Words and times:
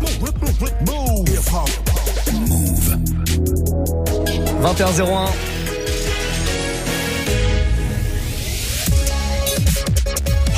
Move. 0.00 1.26
21-01. 4.62 5.30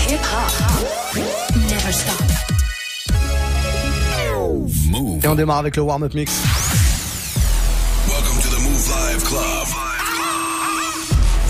Hip 0.09 0.21
hop 0.23 0.53
never 1.71 1.93
stop. 1.93 2.23
Move. 4.91 5.25
Et 5.25 5.29
on 5.29 5.35
démarre 5.35 5.59
avec 5.59 5.77
le 5.77 5.83
warm-up 5.83 6.15
mix. 6.15 6.33
Welcome 8.09 8.41
to 8.41 8.49
the 8.49 8.61
Move 8.63 8.89
Live 8.89 9.25
Club. 9.25 9.69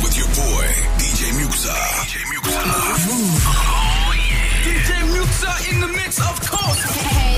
With 0.03 0.17
your 0.17 0.29
boy, 0.29 0.67
DJ 0.99 1.33
Muxa. 1.39 1.75
DJ 2.03 2.25
Muxa. 2.33 2.61
DJ 4.65 4.91
Muxa 5.13 5.53
in 5.73 5.81
the 5.81 5.89
mix, 5.89 6.19
of 6.19 6.41
course. 6.51 6.83
Hey, 6.83 7.38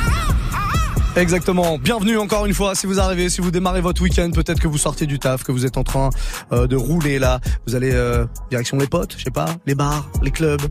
Exactement. 1.17 1.77
Bienvenue 1.77 2.17
encore 2.17 2.45
une 2.45 2.53
fois. 2.53 2.73
Si 2.73 2.87
vous 2.87 2.99
arrivez, 2.99 3.29
si 3.29 3.41
vous 3.41 3.51
démarrez 3.51 3.81
votre 3.81 4.01
week-end, 4.01 4.31
peut-être 4.31 4.61
que 4.61 4.67
vous 4.69 4.77
sortez 4.77 5.05
du 5.05 5.19
taf, 5.19 5.43
que 5.43 5.51
vous 5.51 5.65
êtes 5.65 5.77
en 5.77 5.83
train 5.83 6.09
euh, 6.53 6.67
de 6.67 6.77
rouler 6.77 7.19
là. 7.19 7.41
Vous 7.67 7.75
allez 7.75 7.91
euh, 7.91 8.25
direction 8.49 8.77
les 8.77 8.87
potes, 8.87 9.15
je 9.17 9.23
sais 9.25 9.31
pas, 9.31 9.47
les 9.65 9.75
bars, 9.75 10.09
les 10.23 10.31
clubs. 10.31 10.61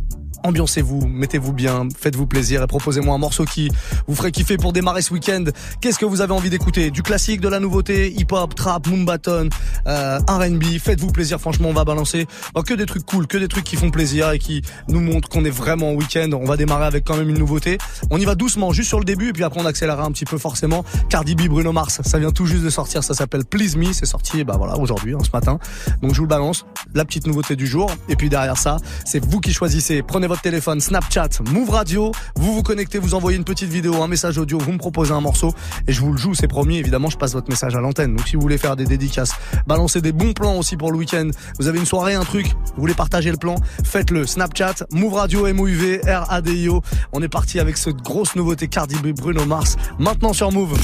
Ambiancez-vous, 0.43 1.07
mettez-vous 1.07 1.53
bien, 1.53 1.89
faites-vous 1.97 2.27
plaisir 2.27 2.63
et 2.63 2.67
proposez-moi 2.67 3.15
un 3.15 3.19
morceau 3.19 3.45
qui 3.45 3.71
vous 4.07 4.15
ferait 4.15 4.33
kiffer 4.33 4.57
pour 4.57 4.73
démarrer 4.73 5.03
ce 5.03 5.13
week-end. 5.13 5.45
Qu'est-ce 5.81 5.99
que 5.99 6.07
vous 6.07 6.23
avez 6.23 6.33
envie 6.33 6.49
d'écouter? 6.49 6.91
Du 6.91 7.03
classique, 7.03 7.41
de 7.41 7.49
la 7.49 7.61
nouveauté, 7.61 8.11
hip-hop, 8.13 8.55
trap, 8.55 8.87
moombaton, 8.87 9.51
euh, 9.87 10.19
R&B. 10.29 10.79
Faites-vous 10.83 11.13
plaisir. 11.13 11.41
Franchement, 11.41 11.69
on 11.69 11.75
va 11.75 11.85
balancer 11.85 12.27
bah, 12.55 12.63
que 12.63 12.73
des 12.73 12.87
trucs 12.87 13.05
cool, 13.05 13.27
que 13.27 13.37
des 13.37 13.49
trucs 13.49 13.65
qui 13.65 13.77
font 13.77 13.91
plaisir 13.91 14.31
et 14.31 14.39
qui 14.39 14.63
nous 14.89 15.01
montrent 15.01 15.29
qu'on 15.29 15.45
est 15.45 15.51
vraiment 15.51 15.91
en 15.91 15.95
week-end. 15.95 16.31
On 16.33 16.47
va 16.47 16.57
démarrer 16.57 16.87
avec 16.87 17.05
quand 17.05 17.17
même 17.17 17.29
une 17.29 17.39
nouveauté. 17.39 17.77
On 18.11 18.19
y 18.19 18.25
va 18.25 18.35
doucement, 18.35 18.73
juste 18.73 18.89
sur 18.89 18.99
le 18.99 19.05
début, 19.05 19.29
et 19.29 19.33
puis 19.33 19.45
après 19.45 19.61
on 19.61 19.67
accélérera 19.67 20.05
un 20.05 20.13
petit 20.13 20.25
peu 20.25 20.39
forcément. 20.39 20.85
Cardi 21.11 21.35
B, 21.35 21.49
Bruno 21.49 21.73
Mars, 21.73 22.01
ça 22.03 22.19
vient 22.19 22.31
tout 22.31 22.47
juste 22.47 22.65
de 22.65 22.71
sortir. 22.71 23.05
Ça 23.05 23.15
s'appelle 23.15 23.45
Please 23.45 23.77
Me. 23.77 23.93
C'est 23.93 24.07
sorti, 24.07 24.43
bah 24.45 24.55
voilà, 24.57 24.79
aujourd'hui, 24.79 25.15
hein, 25.15 25.19
ce 25.23 25.31
matin. 25.33 25.59
Donc 26.03 26.13
je 26.13 26.17
vous 26.17 26.25
le 26.25 26.29
balance. 26.29 26.65
La 26.95 27.05
petite 27.05 27.27
nouveauté 27.27 27.57
du 27.57 27.67
jour. 27.67 27.91
Et 28.09 28.17
puis 28.17 28.31
derrière 28.31 28.57
ça, 28.57 28.79
c'est 29.05 29.23
vous 29.25 29.41
qui 29.41 29.53
choisissez. 29.53 30.03
Prenez 30.03 30.27
votre 30.31 30.43
téléphone, 30.43 30.81
Snapchat, 30.81 31.43
Move 31.51 31.71
Radio. 31.71 32.13
Vous 32.37 32.55
vous 32.55 32.63
connectez, 32.63 32.99
vous 32.99 33.15
envoyez 33.15 33.37
une 33.37 33.43
petite 33.43 33.69
vidéo, 33.69 34.01
un 34.01 34.07
message 34.07 34.39
audio, 34.39 34.59
vous 34.59 34.71
me 34.71 34.79
proposez 34.79 35.11
un 35.11 35.21
morceau 35.21 35.53
et 35.89 35.93
je 35.93 36.01
vous 36.01 36.13
le 36.13 36.19
joue, 36.19 36.35
c'est 36.35 36.47
promis. 36.47 36.77
Évidemment, 36.79 37.11
je 37.11 37.19
passe 37.19 37.33
votre 37.33 37.51
message 37.51 37.75
à 37.75 37.81
l'antenne. 37.81 38.15
Donc 38.15 38.29
si 38.29 38.37
vous 38.37 38.43
voulez 38.43 38.57
faire 38.57 38.77
des 38.77 38.85
dédicaces, 38.85 39.33
balancer 39.67 40.01
des 40.01 40.13
bons 40.13 40.33
plans 40.33 40.57
aussi 40.57 40.77
pour 40.77 40.93
le 40.93 40.99
week-end. 40.99 41.29
Vous 41.59 41.67
avez 41.67 41.81
une 41.81 41.85
soirée, 41.85 42.15
un 42.15 42.23
truc, 42.23 42.47
vous 42.47 42.81
voulez 42.81 42.95
partager 42.95 43.33
le 43.33 43.39
plan, 43.39 43.57
faites-le. 43.83 44.25
Snapchat, 44.25 44.87
Move 44.93 45.15
Radio, 45.15 45.49
M-O-U-V, 45.49 46.03
R-A-D-I-O. 46.07 46.81
On 47.13 47.23
est 47.23 47.29
parti 47.29 47.59
avec 47.59 47.77
cette 47.77 47.97
grosse 47.97 48.37
nouveauté 48.37 48.69
Cardi 48.69 48.95
B, 49.03 49.09
Bruno 49.09 49.45
Mars. 49.47 49.77
Maintenant 49.99 50.33
sur 50.33 50.53
Move. 50.53 50.79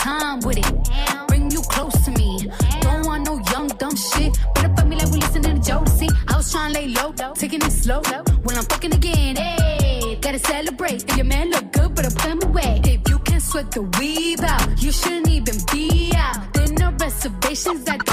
Time 0.00 0.40
with 0.40 0.58
it. 0.58 1.28
Bring 1.28 1.50
you 1.50 1.60
close 1.62 1.96
to 2.04 2.10
me. 2.12 2.50
Don't 2.80 3.04
want 3.06 3.26
no 3.26 3.34
young 3.52 3.68
dumb 3.80 3.96
shit. 3.96 4.32
Better 4.54 4.72
fuck 4.74 4.86
me 4.86 4.96
like 4.96 5.10
we 5.10 5.18
listening 5.20 5.60
to 5.60 5.72
Jodeci. 5.72 6.08
I 6.28 6.36
was 6.36 6.50
trying 6.50 6.72
to 6.72 6.80
lay 6.80 6.88
low, 6.88 7.12
taking 7.34 7.60
it 7.62 7.72
slow. 7.72 8.00
When 8.44 8.56
I'm 8.56 8.64
fucking 8.64 8.94
again, 8.94 9.36
hey, 9.36 10.18
gotta 10.20 10.38
celebrate. 10.38 11.04
If 11.08 11.16
your 11.16 11.26
man 11.26 11.50
look 11.50 11.72
good, 11.72 11.94
but 11.94 12.06
I'm 12.06 12.12
put 12.12 12.30
him 12.32 12.42
away. 12.48 12.80
If 12.84 13.08
you 13.10 13.18
can 13.18 13.40
sweat 13.40 13.70
the 13.70 13.82
weave 13.98 14.40
out, 14.40 14.82
you 14.82 14.90
shouldn't 14.90 15.28
even 15.28 15.56
be 15.72 16.12
out. 16.16 16.52
There 16.54 16.72
no 16.72 16.90
reservations 16.92 17.86
at 17.88 18.09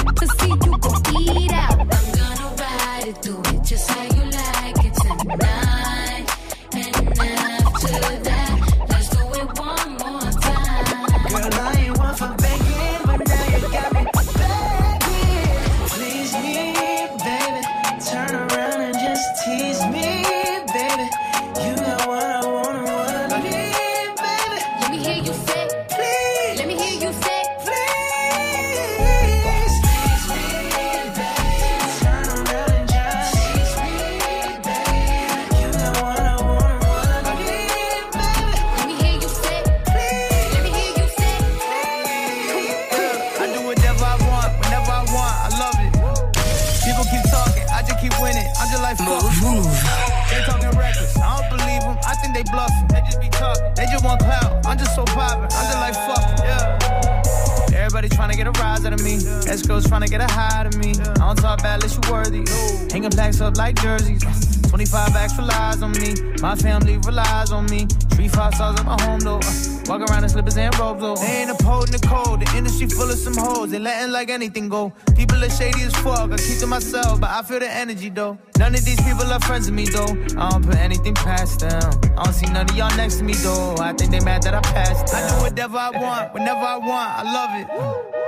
get 58.52 58.60
a 58.60 58.62
rise 58.62 58.84
out 58.84 58.92
of 58.92 59.02
me. 59.02 59.16
Escrows 59.16 59.88
trying 59.88 60.02
to 60.02 60.08
get 60.08 60.20
a 60.20 60.32
high 60.32 60.60
out 60.60 60.66
of 60.66 60.78
me. 60.78 60.90
I 60.90 61.14
don't 61.14 61.36
talk 61.36 61.62
bad 61.62 61.82
unless 61.82 61.94
you 61.94 62.12
worthy. 62.12 62.44
Hanging 62.92 63.10
plaques 63.10 63.40
up 63.40 63.56
like 63.56 63.80
jerseys. 63.80 64.22
25 64.68 65.16
extra 65.16 65.44
lies 65.44 65.82
on 65.82 65.92
me. 65.92 66.14
My 66.42 66.54
family 66.54 66.98
relies 66.98 67.52
on 67.52 67.66
me. 67.66 67.86
Three 68.10 68.28
five 68.28 68.54
stars 68.54 68.78
at 68.78 68.86
my 68.86 69.00
home 69.02 69.20
though. 69.20 69.40
Walk 69.86 70.08
around 70.10 70.24
in 70.24 70.28
slippers 70.28 70.56
and 70.56 70.76
robes 70.78 71.00
though. 71.00 71.16
They 71.16 71.42
ain't 71.42 71.50
upholding 71.50 71.92
the 71.92 72.06
cold. 72.06 72.40
The 72.40 72.56
industry 72.56 72.86
full 72.88 73.10
of 73.10 73.18
some 73.18 73.36
hoes. 73.36 73.70
They 73.70 73.78
letting 73.78 74.12
like 74.12 74.28
anything 74.28 74.68
go. 74.68 74.92
People 75.16 75.42
are 75.42 75.50
shady 75.50 75.82
as 75.82 75.94
fuck. 75.96 76.30
I 76.30 76.36
keep 76.36 76.58
to 76.58 76.66
myself, 76.66 77.20
but 77.20 77.30
I 77.30 77.42
feel 77.42 77.60
the 77.60 77.70
energy 77.70 78.10
though. 78.10 78.38
None 78.58 78.74
of 78.74 78.84
these 78.84 79.00
people 79.02 79.24
are 79.32 79.40
friends 79.40 79.66
with 79.66 79.74
me 79.74 79.86
though. 79.86 80.12
I 80.36 80.50
don't 80.50 80.66
put 80.66 80.76
anything 80.76 81.14
past 81.14 81.60
them. 81.60 81.90
I 82.18 82.24
don't 82.24 82.32
see 82.34 82.46
none 82.46 82.68
of 82.68 82.76
y'all 82.76 82.94
next 82.96 83.16
to 83.16 83.24
me 83.24 83.34
though. 83.34 83.76
I 83.78 83.92
think 83.94 84.10
they 84.10 84.20
mad 84.20 84.42
that 84.42 84.54
I 84.54 84.60
passed 84.60 85.12
them. 85.12 85.24
I 85.24 85.28
do 85.28 85.42
whatever 85.42 85.78
I 85.78 85.90
want, 85.90 86.34
whenever 86.34 86.60
I 86.60 86.76
want. 86.76 87.10
I 87.18 87.22
love 87.22 87.50
it. 87.62 88.27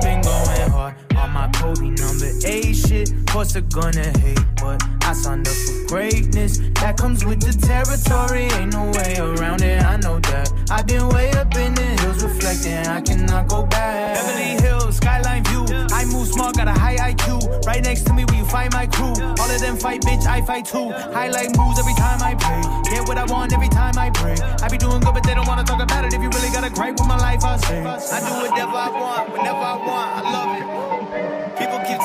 On 1.21 1.31
my 1.31 1.47
Kobe 1.49 1.89
number 1.89 2.31
eight 2.45 2.73
shit. 2.73 3.09
Course 3.27 3.53
they're 3.53 3.61
gonna 3.61 4.09
hate, 4.19 4.39
but 4.57 4.81
I 5.03 5.13
signed 5.13 5.47
up 5.47 5.53
for 5.53 5.87
greatness. 5.87 6.57
That 6.81 6.97
comes 6.97 7.23
with 7.23 7.39
the 7.39 7.53
territory. 7.53 8.49
Ain't 8.59 8.73
no 8.73 8.91
way 8.97 9.15
around 9.19 9.61
it. 9.61 9.83
I 9.83 9.97
know 9.97 10.19
that. 10.19 10.51
I've 10.69 10.87
been 10.87 11.07
way 11.09 11.31
up 11.31 11.55
in 11.55 11.73
the 11.75 11.87
hills 12.01 12.23
reflecting, 12.23 12.87
I 12.87 13.01
cannot 13.01 13.47
go 13.47 13.65
back. 13.65 14.15
Beverly 14.15 14.61
Hills, 14.61 14.97
skyline 14.97 15.43
view. 15.45 15.65
I 15.91 16.05
move 16.05 16.27
smart, 16.27 16.55
got 16.55 16.67
a 16.67 16.71
high 16.71 16.97
IQ. 17.11 17.65
Right 17.65 17.83
next 17.83 18.03
to 18.07 18.13
me, 18.13 18.25
where 18.25 18.37
you 18.37 18.45
find 18.45 18.73
my 18.73 18.87
crew. 18.87 19.13
All 19.39 19.51
of 19.51 19.61
them 19.61 19.77
fight, 19.77 20.01
bitch, 20.01 20.25
I 20.25 20.41
fight 20.41 20.65
too. 20.65 20.91
Highlight 21.13 21.55
moves 21.57 21.79
every 21.79 21.93
time 21.95 22.21
I 22.23 22.33
pray. 22.35 22.61
Get 22.91 23.07
what 23.07 23.17
I 23.17 23.25
want 23.25 23.53
every 23.53 23.69
time 23.69 23.97
I 23.97 24.09
pray. 24.09 24.35
I 24.63 24.67
be 24.69 24.77
doing 24.77 24.99
good, 24.99 25.13
but 25.13 25.23
they 25.23 25.35
don't 25.35 25.47
wanna 25.47 25.63
talk 25.63 25.81
about 25.81 26.05
it. 26.05 26.13
If 26.13 26.21
you 26.21 26.29
really 26.29 26.49
got 26.49 26.63
a 26.63 26.69
gripe 26.69 26.97
with 26.99 27.07
my 27.07 27.17
life, 27.17 27.43
I 27.43 27.57
say. 27.57 27.79
I 27.85 28.19
do 28.19 28.49
whatever 28.49 28.75
I 28.75 28.89
want, 28.89 29.31
whenever 29.31 29.65
I 29.73 29.75
want. 29.77 30.09
I 30.17 30.21
love 30.31 31.07
it. 31.07 31.10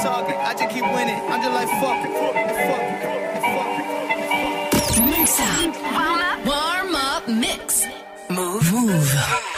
People 0.06 0.22
I 0.38 0.54
just 0.54 0.70
keep 0.72 0.84
winning. 0.84 1.20
I'm 1.28 1.42
just 1.42 1.52
like, 1.52 1.68
fuck 1.80 2.04
it, 2.06 2.12
fuck 2.14 2.36
it, 2.36 2.46
fuck 2.68 2.84
it, 2.86 3.42
fuck 3.42 3.72
it. 4.94 5.10
Mix 5.10 5.40
up. 5.40 5.74
Warm 5.82 6.20
up. 6.20 6.46
Warm 6.46 6.94
up 6.94 7.28
mix. 7.28 7.86
Mouv'. 8.28 8.70
Mouv'. 8.70 9.55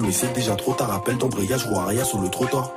Mais 0.00 0.12
c'est 0.12 0.32
déjà 0.32 0.56
trop 0.56 0.74
tard. 0.74 0.92
Appelle 0.92 1.18
d'embrayage 1.18 1.66
roue 1.66 1.78
arrière 1.78 2.06
sur 2.06 2.20
le 2.20 2.28
trottoir 2.28 2.70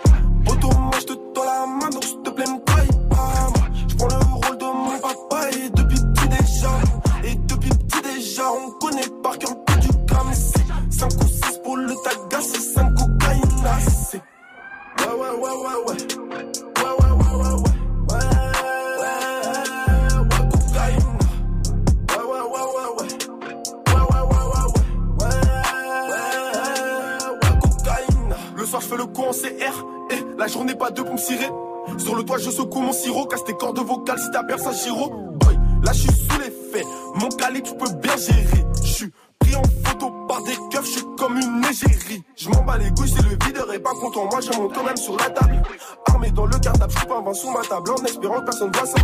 dans 46.37 46.45
le 46.45 46.59
cartable 46.59 46.93
Je 46.97 47.05
pas 47.05 47.17
un 47.17 47.21
vin 47.21 47.33
sous 47.33 47.51
ma 47.51 47.61
table 47.61 47.91
En 47.91 48.05
espérant 48.05 48.39
que 48.39 48.45
personne 48.45 48.71
voit 48.71 48.85
ça 48.85 49.01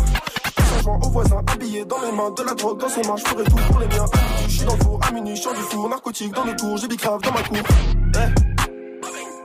Changeant 0.76 1.00
aux 1.02 1.10
voisins, 1.10 1.42
habillé 1.48 1.84
dans 1.86 2.00
les 2.02 2.12
mains, 2.12 2.32
de 2.32 2.44
la 2.44 2.54
drogue 2.54 2.80
dans 2.80 2.90
ses 2.90 3.02
mains, 3.08 3.16
je 3.18 3.24
ferai 3.24 3.44
tout 3.44 3.56
pour 3.56 3.80
les 3.80 3.88
miens. 3.88 4.06
Je 4.48 4.52
suis 4.52 4.66
dans 4.66 4.76
le 4.76 4.84
four, 4.84 5.00
à 5.08 5.12
minuit, 5.12 5.36
je 5.36 5.50
du 5.50 5.62
four, 5.70 5.90
narcotique 5.90 6.34
dans 6.34 6.44
le 6.44 6.56
tour, 6.56 6.78
j'ai 6.78 6.88
bicrave 6.88 7.22
dans 7.22 7.32
ma 7.32 7.44
cour. 7.44 7.58
Eh. 7.58 8.18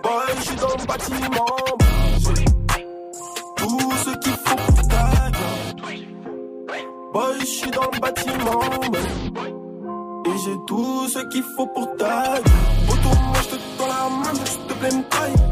Boy, 0.03 0.37
je 0.37 0.43
suis 0.43 0.57
dans 0.57 0.69
le 0.69 0.87
bâtiment, 0.87 1.57
tout 3.57 3.93
ce 4.05 4.11
qu'il 4.19 4.33
faut 4.33 4.57
pour 4.57 4.89
ta. 4.89 5.11
Boy, 7.13 7.41
je 7.41 7.47
suis 7.47 7.71
dans 7.71 7.91
le 7.93 8.01
bâtiment, 8.01 8.61
et 10.27 10.39
j'ai 10.45 10.57
tout 10.67 11.09
ce 11.09 11.19
qu'il 11.31 11.45
faut 11.57 11.67
pour 11.67 11.97
ta. 11.97 12.35
Autour, 12.91 13.23
moi, 13.23 13.39
je 13.43 13.57
te 13.57 13.79
tends 13.79 13.87
la 13.87 14.09
main, 14.09 14.35
s'il 14.45 14.61
te 14.61 14.75
plaît, 14.75 14.97
me 14.97 15.09
trahis 15.09 15.48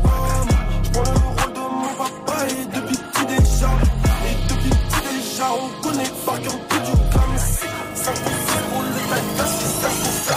petit 5.36 5.42
déjà, 5.42 5.52
on 5.52 5.68
connaît 5.82 6.10
par 6.24 6.40
cœur 6.40 6.52
que 6.68 6.76
du 6.76 6.92
gramme. 7.10 7.36
C'est 7.36 7.68
ça 7.94 8.10
pour 8.12 8.32
ça, 8.32 8.58
pour 8.70 8.82
le 8.82 8.88
tagas, 9.08 9.52
c'est 9.60 9.74
ça 9.82 9.88
pour 9.88 10.14
ça. 10.24 10.36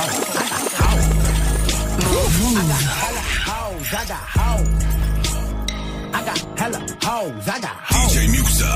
hoes, 3.47 3.93
I 3.93 4.05
got 4.07 4.23
hoes. 4.35 4.69
I 6.13 6.23
got 6.23 6.39
hella 6.59 6.79
hoes, 7.03 7.47
I 7.47 7.59
got 7.59 7.77
hoes. 7.89 8.13
DJ 8.13 8.27
Muxxa. 8.29 8.71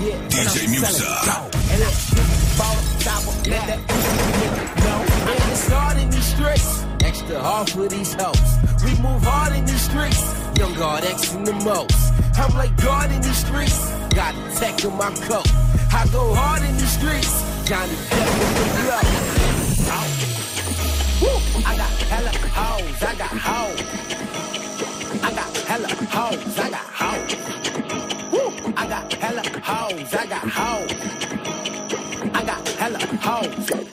Yeah, 0.00 0.16
and 0.16 0.32
DJ 0.32 0.64
I'm 0.64 0.74
Muxxa. 0.74 1.10
And 1.70 1.80
let 1.80 1.94
ball 2.58 2.78
stop, 2.98 3.22
let 3.46 3.66
that 3.66 3.80
pussy 3.88 4.16
know. 4.84 5.00
Man, 5.24 5.50
it's 5.52 5.66
hard 5.68 5.96
in 5.98 6.10
these 6.10 6.28
streets. 6.34 6.84
Extra 7.02 7.38
hard 7.40 7.70
for 7.70 7.88
these 7.88 8.14
hoes. 8.14 8.50
We 8.84 8.90
move 9.02 9.22
hard 9.22 9.54
in 9.56 9.64
these 9.64 9.82
streets. 9.82 10.22
Young 10.58 10.74
God 10.74 11.04
X 11.04 11.34
in 11.34 11.44
the 11.44 11.52
most. 11.52 12.12
I'm 12.36 12.54
like 12.54 12.76
God 12.82 13.10
in 13.12 13.20
these 13.22 13.38
streets. 13.46 14.03
Got 14.14 14.34
a 14.36 14.54
tech 14.54 14.84
in 14.84 14.96
my 14.96 15.10
coat. 15.26 15.50
I 15.92 16.06
go 16.12 16.32
hard 16.34 16.62
in 16.62 16.76
these 16.76 16.92
streets. 16.92 17.42
Johnny 17.64 17.96
Depp 18.10 18.30
the 18.54 18.64
blow. 18.78 19.02
Woo! 21.20 21.38
I 21.66 21.76
got 21.76 21.90
hella 22.12 22.30
hoes, 22.30 23.02
I 23.02 23.14
got 23.16 23.34
hoes. 23.46 23.80
I 25.22 25.30
got 25.34 25.56
hella 25.66 25.88
hoes, 25.88 26.58
I 26.58 26.70
got 26.70 26.86
hoes. 27.00 27.34
I 28.76 28.86
got 28.86 29.12
hella 29.14 29.42
hoes, 29.60 30.14
I 30.14 30.26
got 30.26 30.48
hoes. 30.48 30.92
I 32.34 32.44
got 32.44 32.68
hella 32.68 32.98
hoes. 33.20 33.83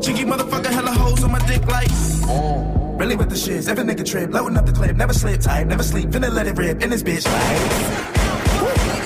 Cheeky 0.00 0.24
motherfucker, 0.24 0.66
hella 0.66 0.92
hoes 0.92 1.22
on 1.24 1.32
my 1.32 1.38
dick 1.46 1.66
like. 1.66 1.88
Really 2.98 3.14
with 3.14 3.30
the 3.30 3.36
shits, 3.36 3.68
every 3.68 3.84
nigga 3.84 4.04
trip, 4.04 4.32
loading 4.32 4.56
up 4.56 4.66
the 4.66 4.72
clip, 4.72 4.96
never 4.96 5.12
slip 5.12 5.40
tight, 5.40 5.66
never 5.66 5.82
sleep, 5.82 6.10
finna 6.10 6.32
let 6.32 6.46
it 6.46 6.56
rip 6.56 6.82
in 6.82 6.90
this 6.90 7.02
bitch 7.02 7.24
like. 7.26 8.08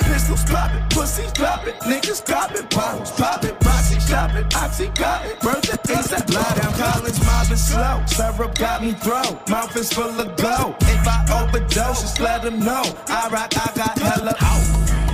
Pistols 0.05 0.43
poppin', 0.45 0.83
pussies 0.89 1.31
poppin', 1.33 1.73
niggas 1.89 2.25
poppin', 2.25 2.65
bottles 2.69 3.11
poppin', 3.11 3.55
Roxy 3.63 3.99
shopping, 3.99 4.45
Oxy 4.55 4.87
got 4.95 5.25
it, 5.25 5.39
birth 5.41 5.61
the 5.61 5.77
things 5.77 6.09
that 6.09 6.29
lie 6.33 6.55
down, 6.59 6.73
college 6.73 7.19
mobbing 7.25 7.57
slow, 7.57 8.03
syrup 8.07 8.57
got 8.57 8.81
me 8.81 8.93
throw, 8.93 9.39
mouth 9.47 9.75
is 9.75 9.93
full 9.93 10.19
of 10.19 10.35
glow, 10.37 10.75
if 10.81 11.07
I 11.07 11.43
overdose, 11.43 12.01
just 12.01 12.19
let 12.19 12.41
them 12.41 12.59
know, 12.59 12.83
I 13.07 13.29
rock, 13.31 13.53
I 13.55 13.71
got 13.75 13.99
hella 13.99 14.33
hoes. 14.39 15.12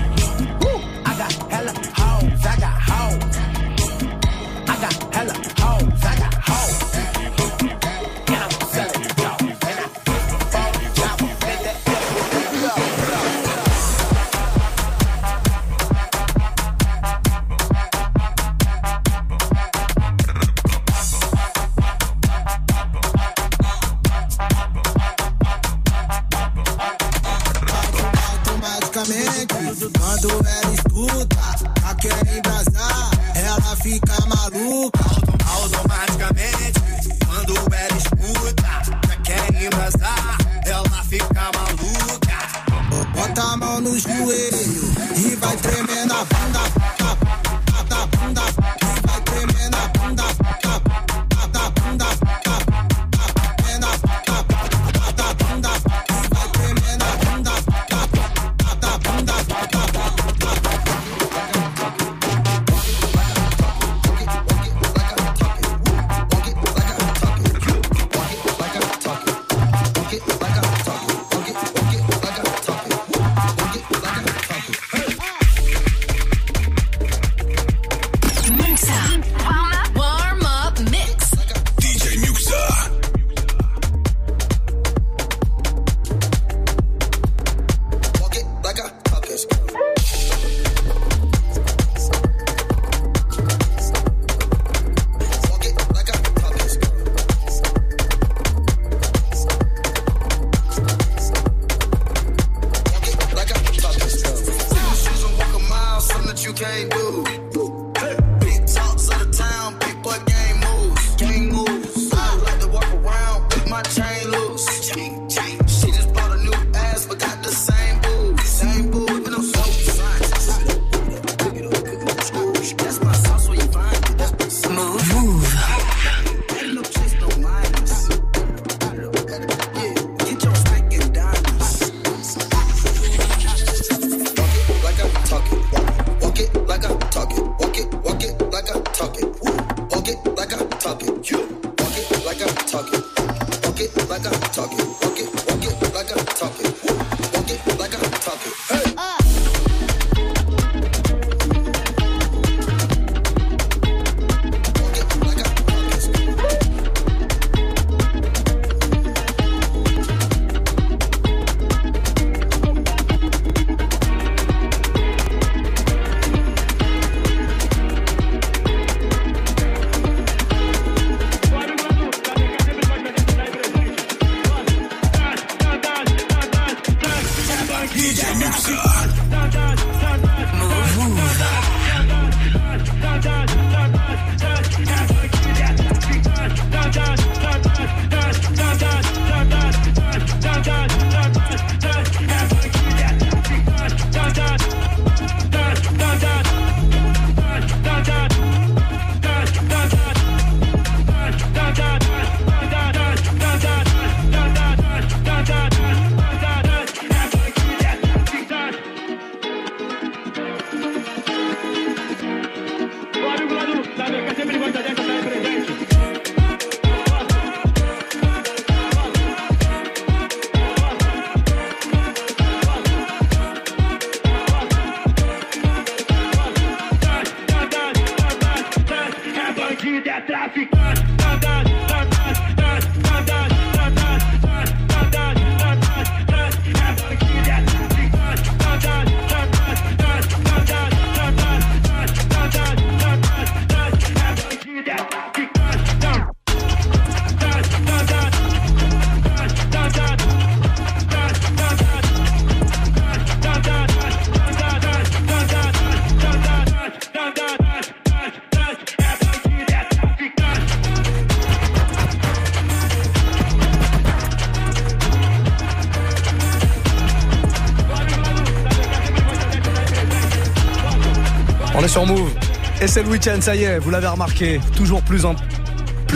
C'est 273.00 273.06
le 273.06 273.12
week-end, 273.12 273.40
ça 273.40 273.56
y 273.56 273.64
est, 273.64 273.80
vous 273.80 273.92
l'avez 273.92 274.08
remarqué. 274.08 274.60
Toujours 274.76 275.02
plus 275.04 275.24
en 275.24 275.34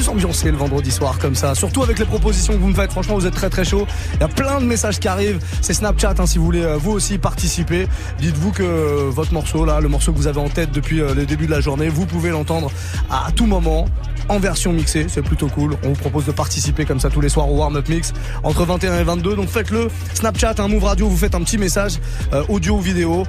ambiancé 0.09 0.51
le 0.51 0.57
vendredi 0.57 0.91
soir 0.91 1.17
comme 1.19 1.35
ça. 1.35 1.55
Surtout 1.55 1.83
avec 1.83 1.99
les 1.99 2.05
propositions 2.05 2.53
que 2.53 2.59
vous 2.59 2.67
me 2.67 2.73
faites. 2.73 2.91
Franchement, 2.91 3.15
vous 3.15 3.25
êtes 3.25 3.33
très 3.33 3.49
très 3.49 3.63
chaud. 3.63 3.85
Il 4.15 4.21
y 4.21 4.23
a 4.23 4.27
plein 4.27 4.59
de 4.59 4.65
messages 4.65 4.99
qui 4.99 5.07
arrivent. 5.07 5.39
C'est 5.61 5.73
Snapchat 5.73 6.15
hein, 6.19 6.25
si 6.25 6.37
vous 6.37 6.45
voulez 6.45 6.63
euh, 6.63 6.77
vous 6.77 6.91
aussi 6.91 7.17
participer. 7.17 7.87
Dites-vous 8.19 8.51
que 8.51 8.63
euh, 8.63 9.09
votre 9.09 9.33
morceau 9.33 9.65
là, 9.65 9.79
le 9.79 9.89
morceau 9.89 10.11
que 10.11 10.17
vous 10.17 10.27
avez 10.27 10.39
en 10.39 10.49
tête 10.49 10.71
depuis 10.71 11.01
euh, 11.01 11.13
le 11.13 11.25
début 11.25 11.45
de 11.45 11.51
la 11.51 11.61
journée, 11.61 11.89
vous 11.89 12.05
pouvez 12.05 12.31
l'entendre 12.31 12.71
à 13.09 13.31
tout 13.35 13.45
moment 13.45 13.85
en 14.29 14.39
version 14.39 14.71
mixée, 14.71 15.07
c'est 15.09 15.21
plutôt 15.21 15.47
cool. 15.47 15.75
On 15.83 15.89
vous 15.89 15.95
propose 15.95 16.25
de 16.25 16.31
participer 16.31 16.85
comme 16.85 16.99
ça 16.99 17.09
tous 17.09 17.19
les 17.19 17.27
soirs 17.27 17.49
au 17.49 17.57
warm-up 17.57 17.89
mix 17.89 18.13
entre 18.43 18.63
21 18.63 18.99
et 18.99 19.03
22. 19.03 19.35
Donc 19.35 19.49
faites-le. 19.49 19.89
Snapchat, 20.13 20.55
un 20.59 20.69
Move 20.69 20.85
Radio, 20.85 21.09
vous 21.09 21.17
faites 21.17 21.35
un 21.35 21.41
petit 21.41 21.57
message 21.57 21.99
audio 22.47 22.77
ou 22.77 22.79
vidéo. 22.79 23.23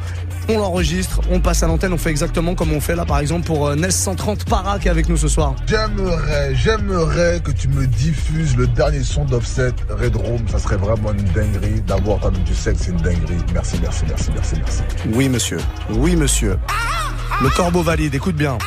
On 0.49 0.59
l'enregistre, 0.59 1.21
on 1.31 1.41
passe 1.41 1.63
à 1.63 1.67
l'antenne, 1.67 1.93
on 1.93 1.99
fait 1.99 2.11
exactement 2.11 2.55
comme 2.55 2.73
on 2.73 2.81
fait 2.81 2.95
là 2.95 3.05
par 3.07 3.19
exemple 3.19 3.47
pour 3.47 3.67
euh, 3.67 3.77
NES 3.77 3.91
130 3.91 4.45
Para 4.45 4.79
qui 4.79 4.89
est 4.89 4.91
avec 4.91 5.09
nous 5.09 5.17
ce 5.17 5.29
soir. 5.29 5.55
J'aimerais, 5.67 6.55
j'aimerais 6.55 7.41
que 7.43 7.51
tu 7.51 7.69
me 7.69 7.87
diffuses 7.87 8.57
le 8.57 8.67
dernier 8.67 9.03
son 9.03 9.25
d'Offset, 9.25 9.73
Red 9.89 10.17
Room. 10.17 10.47
Ça 10.49 10.59
serait 10.59 10.77
vraiment 10.77 11.13
une 11.13 11.25
dinguerie 11.33 11.81
d'avoir 11.81 12.19
entendu 12.19 12.41
du 12.41 12.55
sexe, 12.55 12.83
c'est 12.85 12.91
une 12.91 12.99
dinguerie. 12.99 13.43
Merci, 13.55 13.79
merci, 13.81 14.05
merci, 14.07 14.31
merci, 14.35 14.55
merci. 14.59 14.83
Oui 15.15 15.29
monsieur, 15.29 15.59
oui 15.91 16.15
monsieur. 16.15 16.59
Le 17.43 17.49
corbeau 17.51 17.83
valide, 17.83 18.15
écoute 18.15 18.37
bien. 18.37 18.59